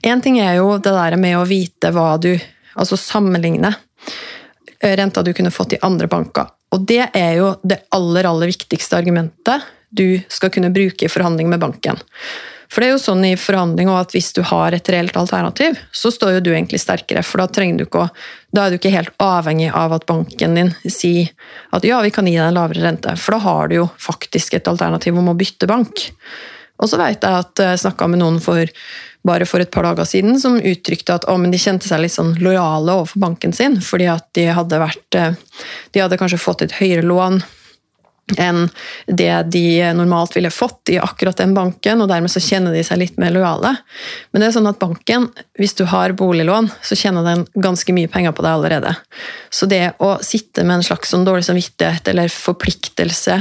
Én 0.02 0.20
ting 0.22 0.40
er 0.42 0.58
jo 0.58 0.74
det 0.82 0.92
der 0.92 1.16
med 1.20 1.38
å 1.38 1.46
vite 1.48 1.94
hva 1.94 2.16
du 2.20 2.34
Altså 2.72 2.96
sammenligne 2.96 3.68
renta 4.80 5.20
du 5.22 5.34
kunne 5.36 5.50
fått 5.52 5.74
i 5.76 5.80
andre 5.84 6.08
banker. 6.08 6.46
Og 6.72 6.86
det 6.88 7.04
er 7.12 7.34
jo 7.36 7.50
det 7.62 7.82
aller, 7.92 8.24
aller 8.24 8.48
viktigste 8.48 8.96
argumentet 8.96 9.66
du 9.92 10.20
skal 10.32 10.50
kunne 10.54 10.72
bruke 10.72 11.06
i 11.06 11.12
forhandling 11.12 11.50
med 11.52 11.62
banken. 11.62 12.00
For 12.72 12.80
det 12.80 12.88
er 12.88 12.94
jo 12.94 13.02
sånn 13.02 13.24
i 13.28 13.34
forhandling 13.36 13.90
at 13.92 14.14
Hvis 14.14 14.30
du 14.32 14.40
har 14.48 14.72
et 14.72 14.88
reelt 14.88 15.16
alternativ, 15.20 15.76
så 15.92 16.08
står 16.12 16.38
jo 16.38 16.44
du 16.46 16.50
egentlig 16.54 16.80
sterkere. 16.80 17.22
for 17.22 17.42
Da, 17.42 17.48
ikke, 17.60 18.08
da 18.50 18.64
er 18.64 18.70
du 18.70 18.78
ikke 18.78 18.94
helt 18.94 19.12
avhengig 19.20 19.68
av 19.74 19.92
at 19.92 20.06
banken 20.08 20.56
din 20.56 20.72
sier 20.88 21.28
at 21.72 21.84
ja, 21.84 22.00
vi 22.00 22.10
kan 22.10 22.26
gi 22.26 22.38
deg 22.38 22.48
en 22.48 22.56
lavere 22.56 22.86
rente. 22.86 23.16
For 23.16 23.36
da 23.36 23.44
har 23.44 23.68
du 23.68 23.76
jo 23.82 23.86
faktisk 23.98 24.54
et 24.54 24.68
alternativ 24.68 25.18
om 25.18 25.28
å 25.28 25.36
bytte 25.36 25.68
bank. 25.68 26.08
Og 26.80 26.88
så 26.88 26.96
vet 26.96 27.20
jeg 27.20 27.44
at 27.44 27.60
jeg 27.60 27.84
snakka 27.84 28.08
med 28.08 28.22
noen 28.24 28.40
for 28.40 28.64
bare 29.22 29.46
for 29.46 29.62
et 29.62 29.70
par 29.70 29.84
dager 29.86 30.08
siden 30.08 30.40
som 30.40 30.56
uttrykte 30.58 31.14
at 31.14 31.28
å, 31.30 31.36
de 31.38 31.60
kjente 31.60 31.86
seg 31.86 32.00
litt 32.02 32.14
sånn 32.14 32.34
lojale 32.42 32.96
overfor 32.96 33.22
banken 33.22 33.52
sin, 33.54 33.78
fordi 33.84 34.08
at 34.10 34.26
de 34.34 34.48
hadde 34.50 34.80
vært 34.82 35.18
eh, 35.18 35.36
De 35.94 36.00
hadde 36.02 36.18
kanskje 36.18 36.40
fått 36.42 36.64
et 36.64 36.74
høyere 36.80 37.04
lån 37.06 37.38
enn 38.38 38.68
det 39.06 39.32
de 39.52 39.92
normalt 39.96 40.36
ville 40.36 40.50
fått 40.50 40.92
i 40.92 40.98
akkurat 41.02 41.36
den 41.36 41.54
banken, 41.54 42.00
og 42.00 42.10
dermed 42.10 42.32
så 42.32 42.40
kjenner 42.42 42.74
de 42.74 42.82
seg 42.86 43.00
litt 43.02 43.18
mer 43.20 43.34
lojale. 43.34 43.74
Men 44.32 44.42
det 44.42 44.48
er 44.48 44.54
sånn 44.56 44.70
at 44.70 44.80
banken, 44.80 45.28
hvis 45.60 45.76
du 45.78 45.84
har 45.90 46.14
boliglån, 46.16 46.70
så 46.84 46.98
tjener 46.98 47.26
den 47.26 47.46
ganske 47.54 47.94
mye 47.96 48.10
penger 48.12 48.34
på 48.36 48.44
deg 48.44 48.54
allerede. 48.56 48.94
Så 49.50 49.68
det 49.70 49.94
å 50.02 50.14
sitte 50.24 50.64
med 50.64 50.80
en 50.80 50.86
slags 50.86 51.12
sånn 51.12 51.26
dårlig 51.28 51.48
samvittighet 51.48 52.08
eller 52.12 52.32
forpliktelse 52.32 53.40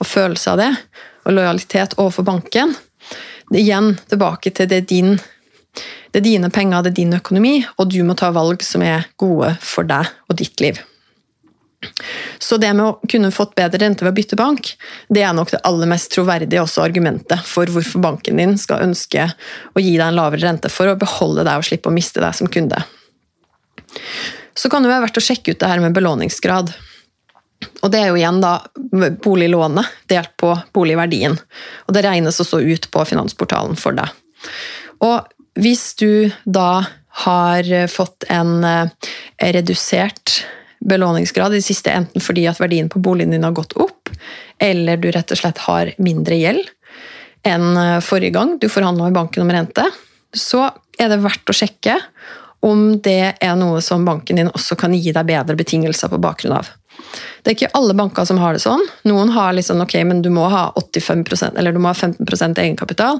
og 0.00 0.08
følelse 0.08 0.54
av 0.54 0.62
det, 0.62 0.72
og 1.22 1.36
lojalitet 1.36 1.98
overfor 2.00 2.26
banken, 2.26 2.74
det 3.52 3.60
er 3.60 3.66
igjen 3.66 3.94
tilbake 4.08 4.54
til 4.56 4.70
det 4.70 4.86
din 4.90 5.14
det 6.12 6.20
er 6.20 6.26
dine 6.26 6.50
penger, 6.52 6.82
det 6.84 6.90
er 6.92 6.98
din 6.98 7.16
økonomi, 7.16 7.54
og 7.80 7.88
du 7.88 8.02
må 8.04 8.12
ta 8.18 8.28
valg 8.36 8.60
som 8.66 8.82
er 8.84 9.06
gode 9.16 9.54
for 9.64 9.88
deg 9.88 10.10
og 10.28 10.36
ditt 10.36 10.60
liv. 10.60 10.76
Så 12.38 12.56
det 12.60 12.72
med 12.74 12.84
å 12.86 13.10
kunne 13.10 13.32
fått 13.34 13.54
bedre 13.58 13.80
rente 13.82 14.04
ved 14.04 14.12
å 14.12 14.16
bytte 14.16 14.38
bank, 14.38 14.72
det 15.08 15.24
er 15.26 15.34
nok 15.36 15.52
det 15.54 15.62
aller 15.66 15.90
mest 15.90 16.12
troverdige 16.14 16.64
argumentet 16.82 17.42
for 17.46 17.70
hvorfor 17.70 18.02
banken 18.02 18.38
din 18.40 18.56
skal 18.58 18.84
ønske 18.86 19.28
å 19.74 19.82
gi 19.82 19.96
deg 19.96 20.06
en 20.06 20.18
lavere 20.18 20.46
rente 20.46 20.70
for 20.72 20.90
å 20.90 20.98
beholde 20.98 21.46
deg 21.48 21.58
og 21.58 21.66
slippe 21.66 21.90
å 21.90 21.94
miste 21.94 22.22
deg 22.22 22.36
som 22.38 22.50
kunde. 22.50 22.78
Så 24.54 24.70
kan 24.70 24.84
det 24.84 24.92
være 24.92 25.06
verdt 25.06 25.20
å 25.20 25.24
sjekke 25.24 25.54
ut 25.54 25.60
det 25.60 25.70
her 25.70 25.82
med 25.82 25.94
belåningsgrad. 25.96 26.72
Og 27.82 27.92
det 27.92 28.00
er 28.02 28.10
jo 28.10 28.18
igjen 28.18 28.40
da 28.42 28.56
boliglånet 29.24 30.08
delt 30.10 30.34
på 30.40 30.52
boligverdien. 30.74 31.36
Og 31.86 31.94
det 31.94 32.02
regnes 32.04 32.40
også 32.42 32.60
ut 32.60 32.90
på 32.92 33.04
Finansportalen 33.08 33.78
for 33.80 33.96
deg. 33.96 34.10
Og 35.02 35.22
hvis 35.58 35.92
du 36.00 36.30
da 36.44 36.84
har 37.22 37.68
fått 37.92 38.24
en 38.32 38.62
eh, 38.64 39.10
redusert 39.52 40.42
belåningsgrad 40.88 41.54
i 41.54 41.60
det 41.60 41.66
siste, 41.66 41.92
enten 41.94 42.22
fordi 42.24 42.46
at 42.50 42.60
verdien 42.60 42.90
på 42.92 43.02
boligen 43.02 43.34
din 43.34 43.46
har 43.46 43.54
gått 43.56 43.76
opp, 43.80 44.10
eller 44.62 45.00
du 45.00 45.10
rett 45.14 45.34
og 45.34 45.40
slett 45.40 45.62
har 45.66 45.92
mindre 46.02 46.38
gjeld 46.38 46.70
enn 47.46 47.76
eh, 47.76 47.98
forrige 48.04 48.36
gang 48.36 48.56
du 48.62 48.68
forhandla 48.70 49.08
med 49.08 49.16
banken 49.18 49.42
om 49.42 49.50
rente, 49.50 49.84
så 50.32 50.68
er 50.98 51.10
det 51.10 51.22
verdt 51.24 51.50
å 51.50 51.56
sjekke 51.56 51.96
om 52.62 53.00
det 53.02 53.34
er 53.42 53.56
noe 53.58 53.80
som 53.82 54.04
banken 54.06 54.38
din 54.38 54.50
også 54.52 54.76
kan 54.78 54.94
gi 54.94 55.10
deg 55.14 55.26
bedre 55.26 55.58
betingelser 55.58 56.12
på 56.12 56.20
bakgrunn 56.22 56.60
av. 56.60 56.70
Det 57.42 57.50
er 57.50 57.56
ikke 57.56 57.72
alle 57.74 57.96
banker 57.98 58.26
som 58.28 58.38
har 58.38 58.54
det 58.54 58.62
sånn. 58.62 58.84
Noen 59.08 59.32
har 59.34 59.56
liksom, 59.56 59.82
ok, 59.82 59.96
men 60.06 60.22
du 60.22 60.30
må 60.30 60.46
ha 60.52 60.68
85 60.78 61.24
eller 61.56 61.74
du 61.74 61.80
må 61.82 61.90
ha 61.90 61.96
15 61.98 62.54
egenkapital. 62.62 63.18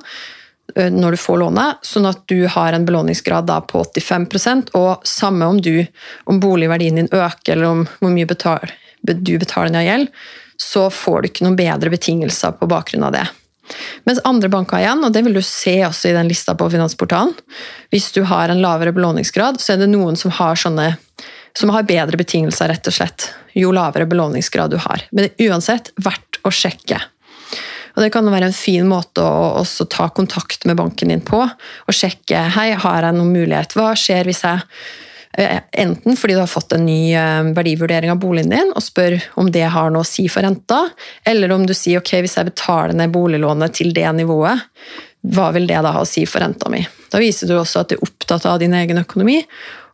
Eh, 0.74 0.90
når 0.90 1.11
du 1.11 1.20
får 1.20 1.40
lånet, 1.42 1.82
sånn 1.87 2.08
at 2.08 2.22
du 2.30 2.46
har 2.48 2.72
en 2.72 2.87
belåningsgrad 2.88 3.50
på 3.68 3.82
85% 3.85 4.72
og 4.78 5.04
samme 5.08 5.48
om, 5.48 5.61
du, 5.61 5.85
om 6.24 6.40
boligverdien 6.40 7.00
din 7.00 7.12
øker 7.12 7.56
eller 7.56 7.68
om 7.68 7.85
hvor 8.00 8.14
mye 8.14 8.28
betal, 8.28 8.72
du 9.02 9.37
betaler 9.38 9.74
ned 9.74 9.87
gjeld, 9.87 10.11
så 10.62 10.88
får 10.94 11.22
du 11.22 11.30
ikke 11.30 11.46
noen 11.46 11.58
bedre 11.58 11.92
betingelser 11.92 12.54
på 12.56 12.68
bakgrunn 12.70 13.04
av 13.08 13.16
det. 13.16 13.26
Mens 14.06 14.20
andre 14.28 14.50
banker 14.52 14.82
igjen, 14.82 15.04
og 15.04 15.12
det 15.14 15.22
vil 15.26 15.37
du 15.37 15.42
se 15.44 15.74
også 15.87 16.11
i 16.11 16.16
den 16.16 16.28
lista 16.30 16.54
på 16.58 16.68
Finansportalen, 16.70 17.35
hvis 17.92 18.11
du 18.14 18.22
har 18.28 18.50
en 18.50 18.62
lavere 18.62 18.94
belåningsgrad, 18.94 19.61
så 19.62 19.74
er 19.74 19.82
det 19.82 19.90
noen 19.92 20.18
som 20.18 20.35
har 20.38 20.58
sånne 20.58 20.92
som 21.58 21.68
har 21.74 21.85
bedre 21.85 22.16
betingelser, 22.16 22.70
rett 22.72 22.88
og 22.88 22.94
slett, 22.96 23.26
jo 23.52 23.74
lavere 23.76 24.06
belåningsgrad 24.08 24.72
du 24.72 24.78
har. 24.80 25.04
Men 25.12 25.26
det 25.26 25.35
er 25.35 25.52
uansett 25.52 25.90
verdt 26.00 26.40
å 26.48 26.52
sjekke. 26.54 26.96
Og 27.94 28.02
Det 28.02 28.11
kan 28.14 28.28
være 28.33 28.50
en 28.50 28.57
fin 28.57 28.88
måte 28.88 29.22
å 29.24 29.61
også 29.61 29.87
ta 29.92 30.09
kontakt 30.14 30.66
med 30.68 30.78
banken 30.81 31.12
din 31.12 31.24
på 31.24 31.42
og 31.42 31.94
sjekke 31.96 32.48
hei, 32.57 32.72
har 32.72 33.07
jeg 33.07 33.16
noen 33.18 33.33
mulighet. 33.35 33.76
Hva 33.76 33.92
skjer 33.98 34.28
hvis 34.28 34.42
jeg 34.46 34.64
eh, 35.38 35.61
Enten 35.85 36.16
fordi 36.18 36.37
du 36.37 36.42
har 36.42 36.50
fått 36.50 36.74
en 36.76 36.87
ny 36.87 37.14
eh, 37.16 37.52
verdivurdering 37.57 38.12
av 38.12 38.20
boligen 38.22 38.52
din 38.55 38.72
og 38.72 38.85
spør 38.85 39.18
om 39.40 39.52
det 39.52 39.68
har 39.74 39.92
noe 39.92 40.07
å 40.07 40.09
si 40.09 40.26
for 40.33 40.44
renta, 40.46 40.85
eller 41.28 41.52
om 41.52 41.66
du 41.68 41.74
sier 41.76 42.00
ok, 42.00 42.18
hvis 42.24 42.38
jeg 42.40 42.52
betaler 42.52 42.96
ned 42.96 43.12
boliglånet 43.14 43.76
til 43.81 43.92
det 43.96 44.09
nivået, 44.16 44.68
hva 45.33 45.52
vil 45.55 45.68
det 45.70 45.78
da 45.85 45.94
ha 45.94 46.02
å 46.02 46.09
si 46.09 46.24
for 46.26 46.42
renta 46.42 46.70
mi? 46.72 46.83
Da 47.12 47.20
viser 47.22 47.50
du 47.50 47.59
også 47.59 47.83
at 47.83 47.92
du 47.92 47.98
er 47.98 48.05
opptatt 48.05 48.48
av 48.48 48.59
din 48.62 48.74
egen 48.74 48.98
økonomi, 49.05 49.38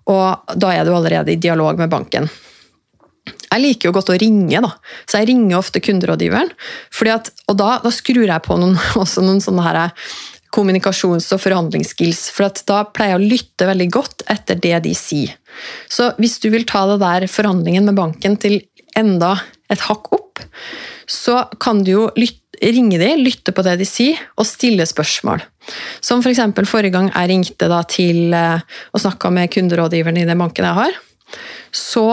og 0.09 0.55
da 0.57 0.73
er 0.73 0.87
du 0.87 0.95
allerede 0.97 1.35
i 1.35 1.41
dialog 1.41 1.81
med 1.81 1.91
banken. 1.93 2.29
Jeg 3.29 3.62
liker 3.62 3.91
jo 3.91 3.95
godt 3.97 4.12
å 4.12 4.19
ringe, 4.21 4.62
da. 4.64 4.73
så 5.09 5.21
jeg 5.21 5.31
ringer 5.33 5.59
ofte 5.59 5.83
kunderådgiveren. 5.85 6.51
At, 7.14 7.31
og 7.49 7.61
da, 7.61 7.77
da, 7.85 7.93
skrur 7.95 8.27
jeg 8.27 8.45
på 8.45 8.59
noen, 8.61 8.77
noen 9.29 9.45
sånne 9.45 9.67
her 9.67 9.81
kommunikasjons- 10.55 11.29
og 11.37 11.43
forhandlingsskills. 11.45 12.29
For 12.35 12.49
da 12.69 12.83
pleier 12.88 13.17
jeg 13.17 13.21
å 13.21 13.31
lytte 13.35 13.69
veldig 13.69 13.88
godt 13.95 14.25
etter 14.33 14.61
det 14.61 14.77
de 14.87 14.95
sier. 14.97 15.37
Så 15.91 16.12
hvis 16.21 16.38
du 16.43 16.51
vil 16.55 16.67
ta 16.69 16.87
det 16.91 17.01
der 17.03 17.29
forhandlingen 17.31 17.88
med 17.88 17.99
banken 17.99 18.38
til 18.41 18.61
enda 18.99 19.37
et 19.73 19.83
hakk 19.88 20.11
opp, 20.17 20.43
så 21.09 21.45
kan 21.61 21.83
du 21.85 21.93
jo 21.93 22.05
lytte, 22.19 22.45
ringe 22.59 22.99
de, 22.99 23.12
lytte 23.21 23.53
på 23.55 23.62
det 23.62 23.77
de 23.79 23.87
sier, 23.87 24.19
og 24.35 24.49
stille 24.49 24.83
spørsmål. 24.88 25.45
Som 26.05 26.25
f.eks. 26.25 26.41
For 26.57 26.71
forrige 26.73 26.97
gang 26.97 27.11
jeg 27.12 27.31
ringte 27.31 27.69
til 27.93 28.35
eh, 28.35 28.64
og 28.91 29.03
snakka 29.05 29.31
med 29.35 29.53
kunderådgiveren 29.55 30.19
i 30.19 30.27
den 30.27 30.43
banken 30.43 30.67
jeg 30.67 30.79
har. 30.81 30.99
Så 31.71 32.07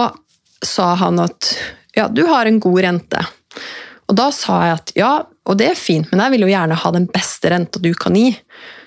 sa 0.64 0.94
han 1.00 1.20
at 1.24 1.52
ja, 1.96 2.08
du 2.08 2.26
har 2.28 2.46
en 2.46 2.60
god 2.60 2.82
rente. 2.86 3.22
Og 4.06 4.18
da 4.20 4.30
sa 4.36 4.60
jeg 4.68 4.78
at 4.78 4.94
ja, 5.00 5.14
og 5.46 5.58
det 5.60 5.72
er 5.72 5.80
fint, 5.80 6.10
men 6.12 6.22
jeg 6.24 6.36
vil 6.36 6.46
jo 6.46 6.52
gjerne 6.52 6.78
ha 6.78 6.92
den 6.94 7.08
beste 7.12 7.50
renta 7.54 7.82
du 7.82 7.94
kan 7.98 8.18
gi. 8.18 8.36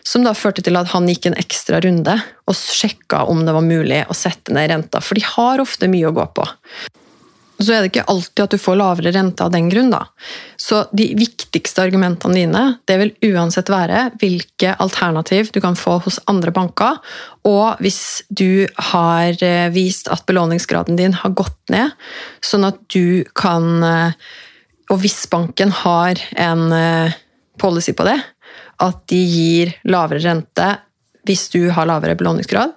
som 0.09 0.25
da 0.25 0.33
førte 0.33 0.63
til 0.65 0.79
at 0.81 0.89
han 0.95 1.05
gikk 1.11 1.27
en 1.29 1.37
ekstra 1.37 1.83
runde 1.85 2.15
og 2.49 2.57
sjekka 2.57 3.27
om 3.29 3.43
det 3.45 3.53
var 3.53 3.67
mulig 3.67 3.99
å 4.09 4.15
sette 4.17 4.55
ned 4.57 4.71
renta, 4.71 5.03
for 5.05 5.19
de 5.19 5.25
har 5.27 5.61
ofte 5.61 5.89
mye 5.91 6.09
å 6.09 6.15
gå 6.17 6.25
på. 6.33 6.47
Så 7.59 7.75
er 7.75 7.83
det 7.83 7.91
ikke 7.91 8.07
alltid 8.07 8.45
at 8.45 8.55
du 8.55 8.61
får 8.63 8.77
lavere 8.79 9.13
rente 9.15 9.43
av 9.43 9.51
den 9.51 9.67
grunn. 9.71 9.91
da. 9.91 10.05
Så 10.57 10.85
de 10.95 11.09
viktigste 11.19 11.83
argumentene 11.83 12.39
dine 12.39 12.65
det 12.87 12.99
vil 13.01 13.13
uansett 13.33 13.71
være 13.73 14.05
hvilke 14.21 14.77
alternativ 14.79 15.51
du 15.55 15.61
kan 15.65 15.79
få 15.79 15.99
hos 16.05 16.21
andre 16.31 16.55
banker, 16.55 17.01
og 17.49 17.83
hvis 17.83 18.23
du 18.29 18.69
har 18.93 19.35
eh, 19.43 19.71
vist 19.75 20.11
at 20.13 20.27
belåningsgraden 20.29 20.99
din 20.99 21.17
har 21.19 21.35
gått 21.35 21.59
ned, 21.73 21.95
sånn 22.45 22.69
at 22.69 22.79
du 22.95 23.25
kan 23.35 23.83
eh, 23.83 24.13
Og 24.89 25.03
hvis 25.03 25.27
banken 25.29 25.69
har 25.85 26.17
en 26.41 26.73
eh, 26.73 27.17
policy 27.61 27.93
på 27.93 28.07
det, 28.09 28.17
at 28.81 29.03
de 29.13 29.19
gir 29.21 29.75
lavere 29.85 30.23
rente 30.25 30.69
hvis 31.29 31.51
du 31.53 31.67
har 31.77 31.85
lavere 31.85 32.17
belåningsgrad, 32.17 32.73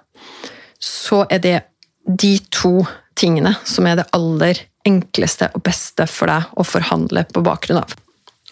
så 0.76 1.22
er 1.30 1.40
det 1.40 1.54
de 2.04 2.34
to 2.52 2.82
tingene 3.22 3.54
som 3.64 3.88
er 3.88 4.00
det 4.00 4.10
aller 4.16 4.60
enkleste 4.88 5.52
og 5.54 5.62
beste 5.66 6.08
for 6.10 6.30
deg 6.30 6.56
å 6.58 6.66
forhandle 6.66 7.24
på 7.30 7.44
bakgrunn 7.46 7.82
av. 7.84 7.94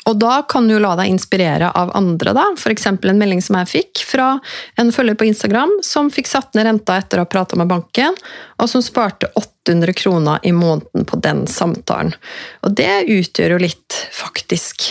Og 0.08 0.16
da 0.18 0.40
kan 0.48 0.66
du 0.68 0.78
la 0.80 0.94
deg 0.98 1.10
inspirere 1.12 1.68
av 1.76 1.92
andre, 1.96 2.32
da. 2.34 2.46
F.eks. 2.56 2.86
en 2.88 3.20
melding 3.20 3.42
som 3.44 3.58
jeg 3.60 3.70
fikk 3.70 4.02
fra 4.08 4.30
en 4.80 4.92
følger 4.94 5.18
på 5.18 5.28
Instagram 5.28 5.74
som 5.84 6.08
fikk 6.12 6.30
satt 6.30 6.56
ned 6.56 6.66
renta 6.66 6.96
etter 6.98 7.20
å 7.20 7.26
ha 7.26 7.30
prata 7.30 7.58
med 7.60 7.68
banken, 7.70 8.16
og 8.56 8.70
som 8.70 8.82
sparte 8.84 9.28
800 9.36 9.94
kroner 10.00 10.40
i 10.46 10.54
måneden 10.56 11.04
på 11.06 11.20
den 11.20 11.44
samtalen. 11.50 12.14
Og 12.64 12.76
det 12.80 13.04
utgjør 13.12 13.56
jo 13.56 13.64
litt, 13.66 13.98
faktisk. 14.16 14.88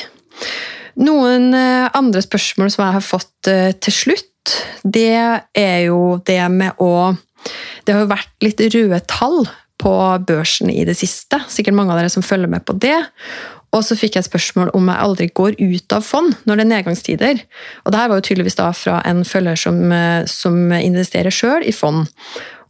Noen 0.99 1.53
eh, 1.57 1.89
andre 1.95 2.21
spørsmål 2.23 2.71
som 2.73 2.85
jeg 2.85 2.97
har 2.99 3.05
fått 3.05 3.49
eh, 3.49 3.71
til 3.81 3.95
slutt, 3.95 4.27
det 4.83 5.41
er 5.57 5.79
jo 5.89 6.19
det 6.25 6.41
med 6.49 6.79
å 6.81 7.15
Det 7.85 7.93
har 7.93 8.03
jo 8.03 8.09
vært 8.09 8.45
litt 8.45 8.61
røde 8.73 8.97
tall 9.09 9.43
på 9.79 9.93
børsen 10.27 10.71
i 10.73 10.83
det 10.87 10.97
siste. 10.99 11.39
Sikkert 11.51 11.77
mange 11.77 11.95
av 11.95 12.01
dere 12.01 12.11
som 12.11 12.25
følger 12.25 12.51
med 12.51 12.65
på 12.67 12.75
det. 12.81 12.97
Og 13.75 13.83
så 13.85 13.97
fikk 13.97 14.15
jeg 14.17 14.25
et 14.25 14.29
spørsmål 14.29 14.71
om 14.77 14.87
jeg 14.89 15.05
aldri 15.05 15.27
går 15.37 15.57
ut 15.61 15.93
av 15.93 16.05
fond 16.05 16.33
når 16.49 16.57
det 16.57 16.63
er 16.63 16.71
nedgangstider. 16.71 17.41
Og 17.85 17.91
det 17.93 17.99
her 18.01 18.09
var 18.09 18.19
jo 18.19 18.25
tydeligvis 18.25 18.57
da 18.57 18.69
fra 18.73 19.01
en 19.07 19.21
følger 19.27 19.59
som, 19.61 19.83
eh, 19.93 20.23
som 20.25 20.71
investerer 20.73 21.33
sjøl 21.33 21.67
i 21.67 21.75
fond. 21.75 22.07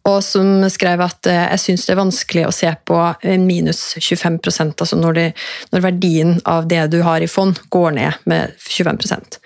Og 0.10 0.20
som 0.24 0.64
skrev 0.72 1.02
at 1.04 1.28
eh, 1.28 1.46
jeg 1.54 1.64
syns 1.64 1.86
det 1.88 1.96
er 1.96 2.02
vanskelig 2.02 2.46
å 2.48 2.56
se 2.56 2.72
på 2.88 3.00
minus 3.40 3.82
25 4.00 4.40
altså 4.76 5.00
når, 5.00 5.14
det, 5.18 5.28
når 5.72 5.86
verdien 5.88 6.38
av 6.48 6.68
det 6.72 6.86
du 6.92 7.02
har 7.08 7.24
i 7.24 7.32
fond, 7.32 7.60
går 7.72 7.96
ned 7.96 8.30
med 8.30 8.56
25% 8.60 9.40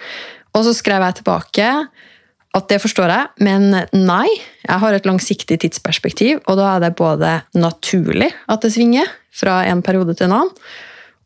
Og 0.53 0.65
så 0.65 0.73
skrev 0.77 1.05
jeg 1.05 1.21
tilbake 1.21 1.69
at 2.53 2.69
det 2.69 2.79
forstår 2.83 3.09
jeg, 3.09 3.29
men 3.45 3.71
nei. 3.97 4.29
Jeg 4.63 4.79
har 4.83 4.95
et 4.95 5.07
langsiktig 5.09 5.57
tidsperspektiv, 5.63 6.41
og 6.45 6.59
da 6.59 6.75
er 6.75 6.83
det 6.83 6.95
både 6.99 7.35
naturlig 7.57 8.29
at 8.51 8.65
det 8.65 8.73
svinger 8.75 9.09
fra 9.33 9.63
en 9.65 9.81
periode 9.85 10.13
til 10.13 10.29
en 10.29 10.37
annen, 10.37 10.57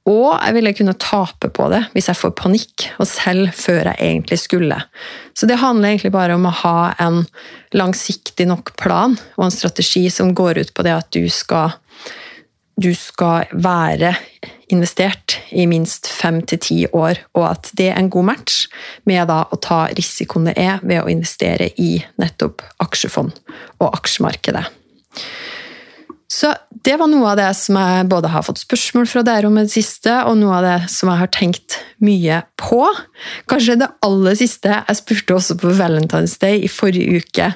og 0.07 0.37
jeg 0.39 0.55
ville 0.55 0.71
kunne 0.71 0.95
tape 1.03 1.49
på 1.51 1.65
det 1.71 1.81
hvis 1.91 2.07
jeg 2.07 2.15
får 2.15 2.31
panikk 2.39 2.85
og 2.95 3.09
selv 3.09 3.51
før 3.55 3.89
jeg 3.89 3.97
egentlig 3.99 4.39
skulle. 4.39 4.77
Så 5.35 5.49
det 5.49 5.59
handler 5.59 5.91
egentlig 5.91 6.13
bare 6.15 6.37
om 6.37 6.47
å 6.47 6.55
ha 6.61 6.77
en 7.03 7.25
langsiktig 7.75 8.47
nok 8.47 8.71
plan 8.79 9.17
og 9.35 9.47
en 9.47 9.53
strategi 9.53 10.05
som 10.13 10.31
går 10.37 10.61
ut 10.63 10.71
på 10.71 10.85
det 10.87 10.95
at 10.95 11.11
du 11.11 11.27
skal, 11.33 11.75
du 12.79 12.93
skal 12.95 13.51
være 13.51 14.15
investert 14.73 15.38
i 15.51 15.65
minst 15.69 16.10
fem 16.12 16.41
til 16.45 16.60
ti 16.60 16.77
år, 16.91 17.21
og 17.38 17.45
at 17.51 17.69
det 17.80 17.89
er 17.91 17.99
en 17.99 18.10
god 18.12 18.27
match 18.34 18.67
med 19.08 19.32
å 19.32 19.60
ta 19.63 19.86
risikoen 19.95 20.49
det 20.49 20.58
er 20.60 20.82
ved 20.84 21.03
å 21.03 21.12
investere 21.12 21.71
i 21.80 22.01
nettopp 22.19 22.65
aksjefond 22.84 23.38
og 23.80 23.88
aksjemarkedet. 23.93 24.65
Så 26.27 26.51
det 26.83 26.97
var 26.99 27.07
noe 27.07 27.29
av 27.31 27.37
det 27.39 27.47
som 27.55 27.77
jeg 27.79 28.07
både 28.11 28.31
har 28.33 28.43
fått 28.43 28.59
spørsmål 28.59 29.07
fra 29.07 29.23
dere 29.23 29.47
om 29.47 29.55
i 29.59 29.63
det 29.63 29.71
siste, 29.71 30.11
og 30.27 30.35
noe 30.39 30.57
av 30.59 30.65
det 30.65 30.91
som 30.91 31.11
jeg 31.11 31.21
har 31.21 31.31
tenkt 31.31 31.77
mye 32.03 32.41
på. 32.59 32.81
Kanskje 33.47 33.77
det 33.79 33.89
aller 34.05 34.35
siste 34.37 34.75
Jeg 34.75 34.99
spurte 34.99 35.37
også 35.37 35.55
på 35.61 35.71
Valentine's 35.79 36.35
Day 36.41 36.59
i 36.65 36.71
forrige 36.71 37.23
uke 37.23 37.49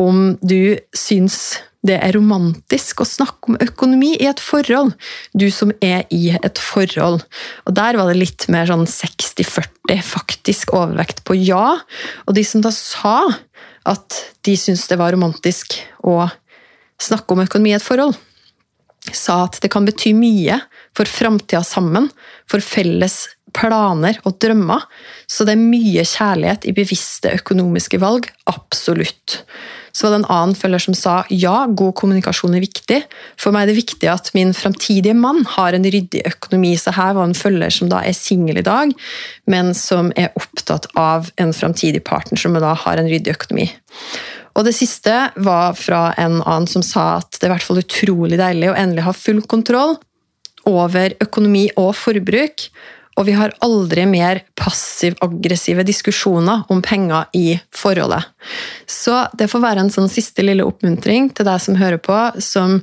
om 0.00 0.38
du 0.40 0.78
syns 0.96 1.58
det 1.82 1.96
er 1.98 2.14
romantisk 2.14 3.00
å 3.02 3.08
snakke 3.08 3.50
om 3.50 3.56
økonomi 3.58 4.12
i 4.14 4.28
et 4.30 4.38
forhold. 4.38 4.92
Du 5.34 5.48
som 5.50 5.72
er 5.82 6.04
i 6.14 6.28
et 6.38 6.60
forhold. 6.62 7.24
Og 7.66 7.74
der 7.74 7.98
var 7.98 8.06
det 8.06 8.20
litt 8.20 8.46
mer 8.54 8.70
sånn 8.70 8.86
60-40 8.86 9.98
faktisk 10.06 10.70
overvekt 10.78 11.24
på 11.26 11.34
ja. 11.40 11.80
Og 12.30 12.38
de 12.38 12.46
som 12.46 12.62
da 12.62 12.70
sa 12.70 13.16
at 13.82 14.20
de 14.46 14.54
syntes 14.54 14.86
det 14.86 15.00
var 15.00 15.10
romantisk 15.10 15.80
å 16.06 16.20
snakke 16.22 16.41
om 17.10 17.42
økonomi 17.42 17.72
i 17.72 17.78
et 17.78 17.84
forhold, 17.84 18.14
sa 19.10 19.42
at 19.48 19.58
det 19.62 19.72
kan 19.72 19.86
bety 19.86 20.12
mye 20.14 20.60
for 20.96 21.10
framtida 21.10 21.62
sammen, 21.66 22.10
for 22.46 22.62
felles 22.62 23.24
planer 23.56 24.18
og 24.24 24.38
drømmer. 24.40 24.86
Så 25.30 25.44
det 25.44 25.56
er 25.56 25.62
mye 25.62 26.04
kjærlighet 26.06 26.66
i 26.68 26.76
bevisste 26.76 27.34
økonomiske 27.40 28.00
valg. 28.02 28.30
Absolutt. 28.50 29.42
Så 29.92 30.06
var 30.06 30.14
det 30.14 30.18
en 30.22 30.30
annen 30.32 30.56
følger 30.56 30.80
som 30.86 30.96
sa 30.96 31.14
ja, 31.28 31.66
god 31.68 31.92
kommunikasjon 32.00 32.56
er 32.56 32.64
viktig. 32.64 33.02
For 33.40 33.52
meg 33.52 33.66
er 33.66 33.72
det 33.72 33.80
viktig 33.82 34.08
at 34.08 34.30
min 34.36 34.54
framtidige 34.56 35.16
mann 35.16 35.42
har 35.56 35.76
en 35.76 35.84
ryddig 35.84 36.24
økonomi. 36.30 36.72
Så 36.80 36.94
her 36.96 37.12
var 37.18 37.28
en 37.28 37.36
følger 37.36 37.74
som 37.74 37.90
da 37.92 38.00
er 38.06 38.16
singel 38.16 38.62
i 38.62 38.66
dag, 38.66 38.94
men 39.52 39.74
som 39.76 40.08
er 40.16 40.32
opptatt 40.38 40.88
av 40.96 41.28
en 41.42 41.52
framtidig 41.56 42.00
partner 42.08 42.40
som 42.40 42.56
da 42.56 42.72
har 42.86 43.00
en 43.00 43.10
ryddig 43.10 43.36
økonomi. 43.36 43.68
Og 44.52 44.66
det 44.66 44.74
siste 44.76 45.14
var 45.40 45.76
fra 45.78 46.10
en 46.20 46.40
annen 46.42 46.68
som 46.68 46.84
sa 46.84 47.18
at 47.20 47.38
det 47.38 47.46
er 47.46 47.50
i 47.50 47.54
hvert 47.54 47.68
fall 47.68 47.82
utrolig 47.82 48.40
deilig 48.40 48.72
å 48.72 48.78
endelig 48.78 49.06
ha 49.06 49.14
full 49.16 49.40
kontroll 49.48 49.96
over 50.68 51.14
økonomi 51.22 51.68
og 51.80 51.94
forbruk. 51.98 52.66
Og 53.20 53.26
vi 53.28 53.34
har 53.36 53.52
aldri 53.64 54.06
mer 54.08 54.40
passiv-aggressive 54.56 55.84
diskusjoner 55.84 56.62
om 56.72 56.80
penger 56.84 57.28
i 57.36 57.58
forholdet. 57.76 58.24
Så 58.88 59.26
det 59.36 59.50
får 59.52 59.64
være 59.66 59.84
en 59.84 59.92
sånn 59.92 60.08
siste 60.12 60.44
lille 60.44 60.64
oppmuntring 60.64 61.28
til 61.36 61.48
deg 61.48 61.60
som 61.60 61.76
hører 61.80 62.00
på, 62.00 62.18
som 62.40 62.78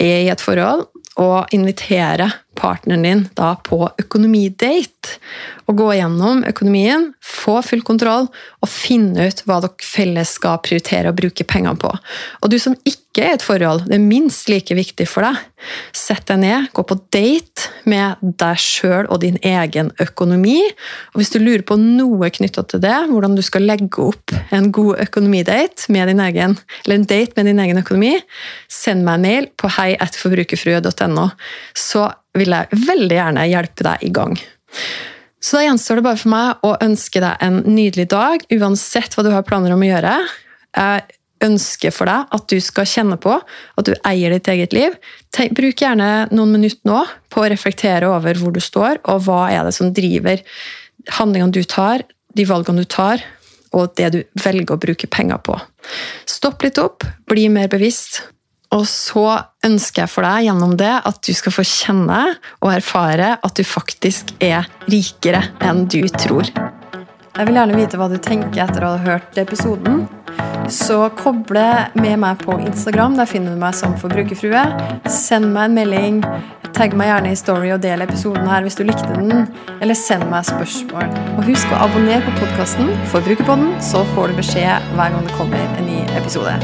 er 0.00 0.24
i 0.24 0.30
et 0.32 0.44
forhold, 0.44 0.86
og 1.18 1.52
invitere 1.52 2.30
partneren 2.58 3.02
din 3.06 3.24
da 3.38 3.54
på 3.64 3.84
økonomidate. 4.00 5.18
Og 5.68 5.76
gå 5.76 5.88
gjennom 5.98 6.40
økonomien, 6.48 7.10
få 7.20 7.58
full 7.64 7.82
kontroll 7.84 8.28
og 8.64 8.70
finne 8.72 9.28
ut 9.28 9.42
hva 9.44 9.60
dere 9.60 9.84
felles 9.84 10.32
skal 10.38 10.62
prioritere 10.64 11.12
å 11.12 11.16
bruke 11.16 11.44
pengene 11.48 11.76
på. 11.80 11.90
Og 12.40 12.52
du 12.52 12.56
som 12.60 12.76
ikke 12.88 13.24
er 13.24 13.34
i 13.34 13.36
et 13.36 13.44
forhold, 13.44 13.84
det 13.88 13.96
er 13.98 14.04
minst 14.04 14.48
like 14.48 14.74
viktig 14.76 15.04
for 15.10 15.26
deg. 15.26 15.40
Sett 15.96 16.24
deg 16.30 16.40
ned, 16.40 16.68
gå 16.72 16.84
på 16.88 16.96
date 17.12 17.68
med 17.88 18.20
deg 18.40 18.60
sjøl 18.62 19.08
og 19.10 19.20
din 19.24 19.36
egen 19.44 19.90
økonomi. 20.00 20.60
Og 21.12 21.20
hvis 21.20 21.32
du 21.34 21.40
lurer 21.42 21.64
på 21.68 21.76
noe 21.80 22.30
knytta 22.32 22.64
til 22.70 22.80
det, 22.84 22.94
hvordan 23.10 23.36
du 23.36 23.42
skal 23.44 23.66
legge 23.68 24.00
opp 24.04 24.32
en 24.54 24.70
god 24.72 25.02
økonomidate 25.04 25.92
med 25.92 26.08
din 26.12 26.22
egen, 26.24 26.56
eller 26.84 27.00
en 27.00 27.08
date 27.10 27.36
med 27.36 27.50
din 27.50 27.60
egen 27.64 27.82
økonomi, 27.82 28.14
send 28.72 29.04
meg 29.04 29.18
en 29.18 29.28
mail 29.28 29.50
på 29.60 29.72
heiatforbrukerfrue.no. 29.76 31.28
Så 31.76 32.06
vil 32.36 32.54
jeg 32.54 32.80
veldig 32.88 33.16
gjerne 33.16 33.46
hjelpe 33.48 33.86
deg 33.86 34.04
i 34.04 34.10
gang. 34.14 34.34
Så 35.40 35.58
da 35.58 35.68
gjenstår 35.68 36.00
det 36.00 36.06
bare 36.08 36.18
for 36.18 36.32
meg 36.32 36.66
å 36.66 36.72
ønske 36.82 37.22
deg 37.22 37.44
en 37.44 37.62
nydelig 37.68 38.08
dag, 38.10 38.42
uansett 38.58 39.14
hva 39.14 39.24
du 39.24 39.30
har 39.32 39.46
planer 39.46 39.74
om 39.74 39.84
å 39.84 39.88
gjøre. 39.88 40.16
Jeg 40.76 41.04
ønsker 41.46 41.94
for 41.94 42.10
deg 42.10 42.34
at 42.34 42.46
du 42.50 42.58
skal 42.62 42.88
kjenne 42.90 43.18
på 43.22 43.36
at 43.38 43.86
du 43.86 43.94
eier 44.08 44.34
ditt 44.34 44.50
eget 44.50 44.74
liv. 44.74 44.96
Bruk 45.54 45.84
gjerne 45.84 46.26
noen 46.34 46.56
minutter 46.56 46.90
nå 46.90 47.04
på 47.30 47.44
å 47.44 47.50
reflektere 47.52 48.10
over 48.10 48.40
hvor 48.40 48.54
du 48.54 48.60
står, 48.62 49.02
og 49.06 49.24
hva 49.28 49.44
er 49.54 49.68
det 49.68 49.74
som 49.76 49.92
driver 49.94 50.42
handlingene 51.20 51.54
du 51.54 51.62
tar, 51.62 52.02
de 52.34 52.46
valgene 52.48 52.82
du 52.82 52.90
tar, 52.90 53.22
og 53.76 53.94
det 54.00 54.10
du 54.14 54.18
velger 54.42 54.74
å 54.74 54.80
bruke 54.80 55.08
penger 55.12 55.38
på. 55.44 55.54
Stopp 56.28 56.64
litt 56.66 56.80
opp, 56.82 57.06
bli 57.30 57.46
mer 57.52 57.70
bevisst, 57.70 58.24
og 58.74 58.84
så 58.88 59.26
ønsker 59.64 60.04
jeg 60.04 60.12
for 60.12 60.26
deg 60.26 60.48
gjennom 60.48 60.74
det 60.78 60.92
at 61.08 61.20
du 61.24 61.32
skal 61.36 61.54
få 61.54 61.64
kjenne 61.66 62.20
og 62.60 62.72
erfare 62.72 63.36
at 63.40 63.56
du 63.56 63.64
faktisk 63.64 64.34
er 64.44 64.68
rikere 64.90 65.46
enn 65.64 65.86
du 65.88 66.02
tror. 66.12 66.50
Jeg 67.38 67.46
vil 67.46 67.54
gjerne 67.54 67.78
vite 67.78 67.98
hva 68.00 68.08
du 68.10 68.16
tenker 68.18 68.64
etter 68.64 68.82
å 68.82 68.96
ha 68.96 69.02
hørt 69.04 69.36
episoden. 69.38 70.08
Så 70.68 71.04
koble 71.16 71.62
med 71.94 72.18
meg 72.20 72.42
på 72.42 72.56
Instagram. 72.58 73.14
Der 73.16 73.30
finner 73.30 73.54
du 73.54 73.60
meg 73.62 73.76
som 73.78 73.94
forbrukerfrue. 74.02 74.64
Send 75.06 75.52
meg 75.54 75.70
en 75.70 75.78
melding. 75.78 76.20
Tagg 76.74 76.98
meg 76.98 77.12
gjerne 77.12 77.32
i 77.32 77.38
Story 77.38 77.70
og 77.76 77.80
del 77.86 78.02
episoden 78.04 78.50
her 78.50 78.66
hvis 78.66 78.76
du 78.76 78.82
likte 78.84 79.06
den. 79.14 79.46
Eller 79.78 79.96
send 79.96 80.26
meg 80.32 80.50
spørsmål. 80.50 81.14
Og 81.38 81.46
husk 81.46 81.72
å 81.72 81.82
abonnere 81.86 82.26
på 82.26 82.40
podkasten 82.42 82.90
Forbrukerpodden, 83.14 83.76
så 83.86 84.02
får 84.16 84.32
du 84.34 84.42
beskjed 84.42 84.94
hver 84.98 85.14
gang 85.14 85.30
det 85.30 85.38
kommer 85.38 85.78
en 85.78 85.86
ny 85.88 86.02
episode. 86.18 86.58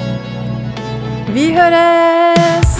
Vi 1.32 1.54
høres! 1.56 2.74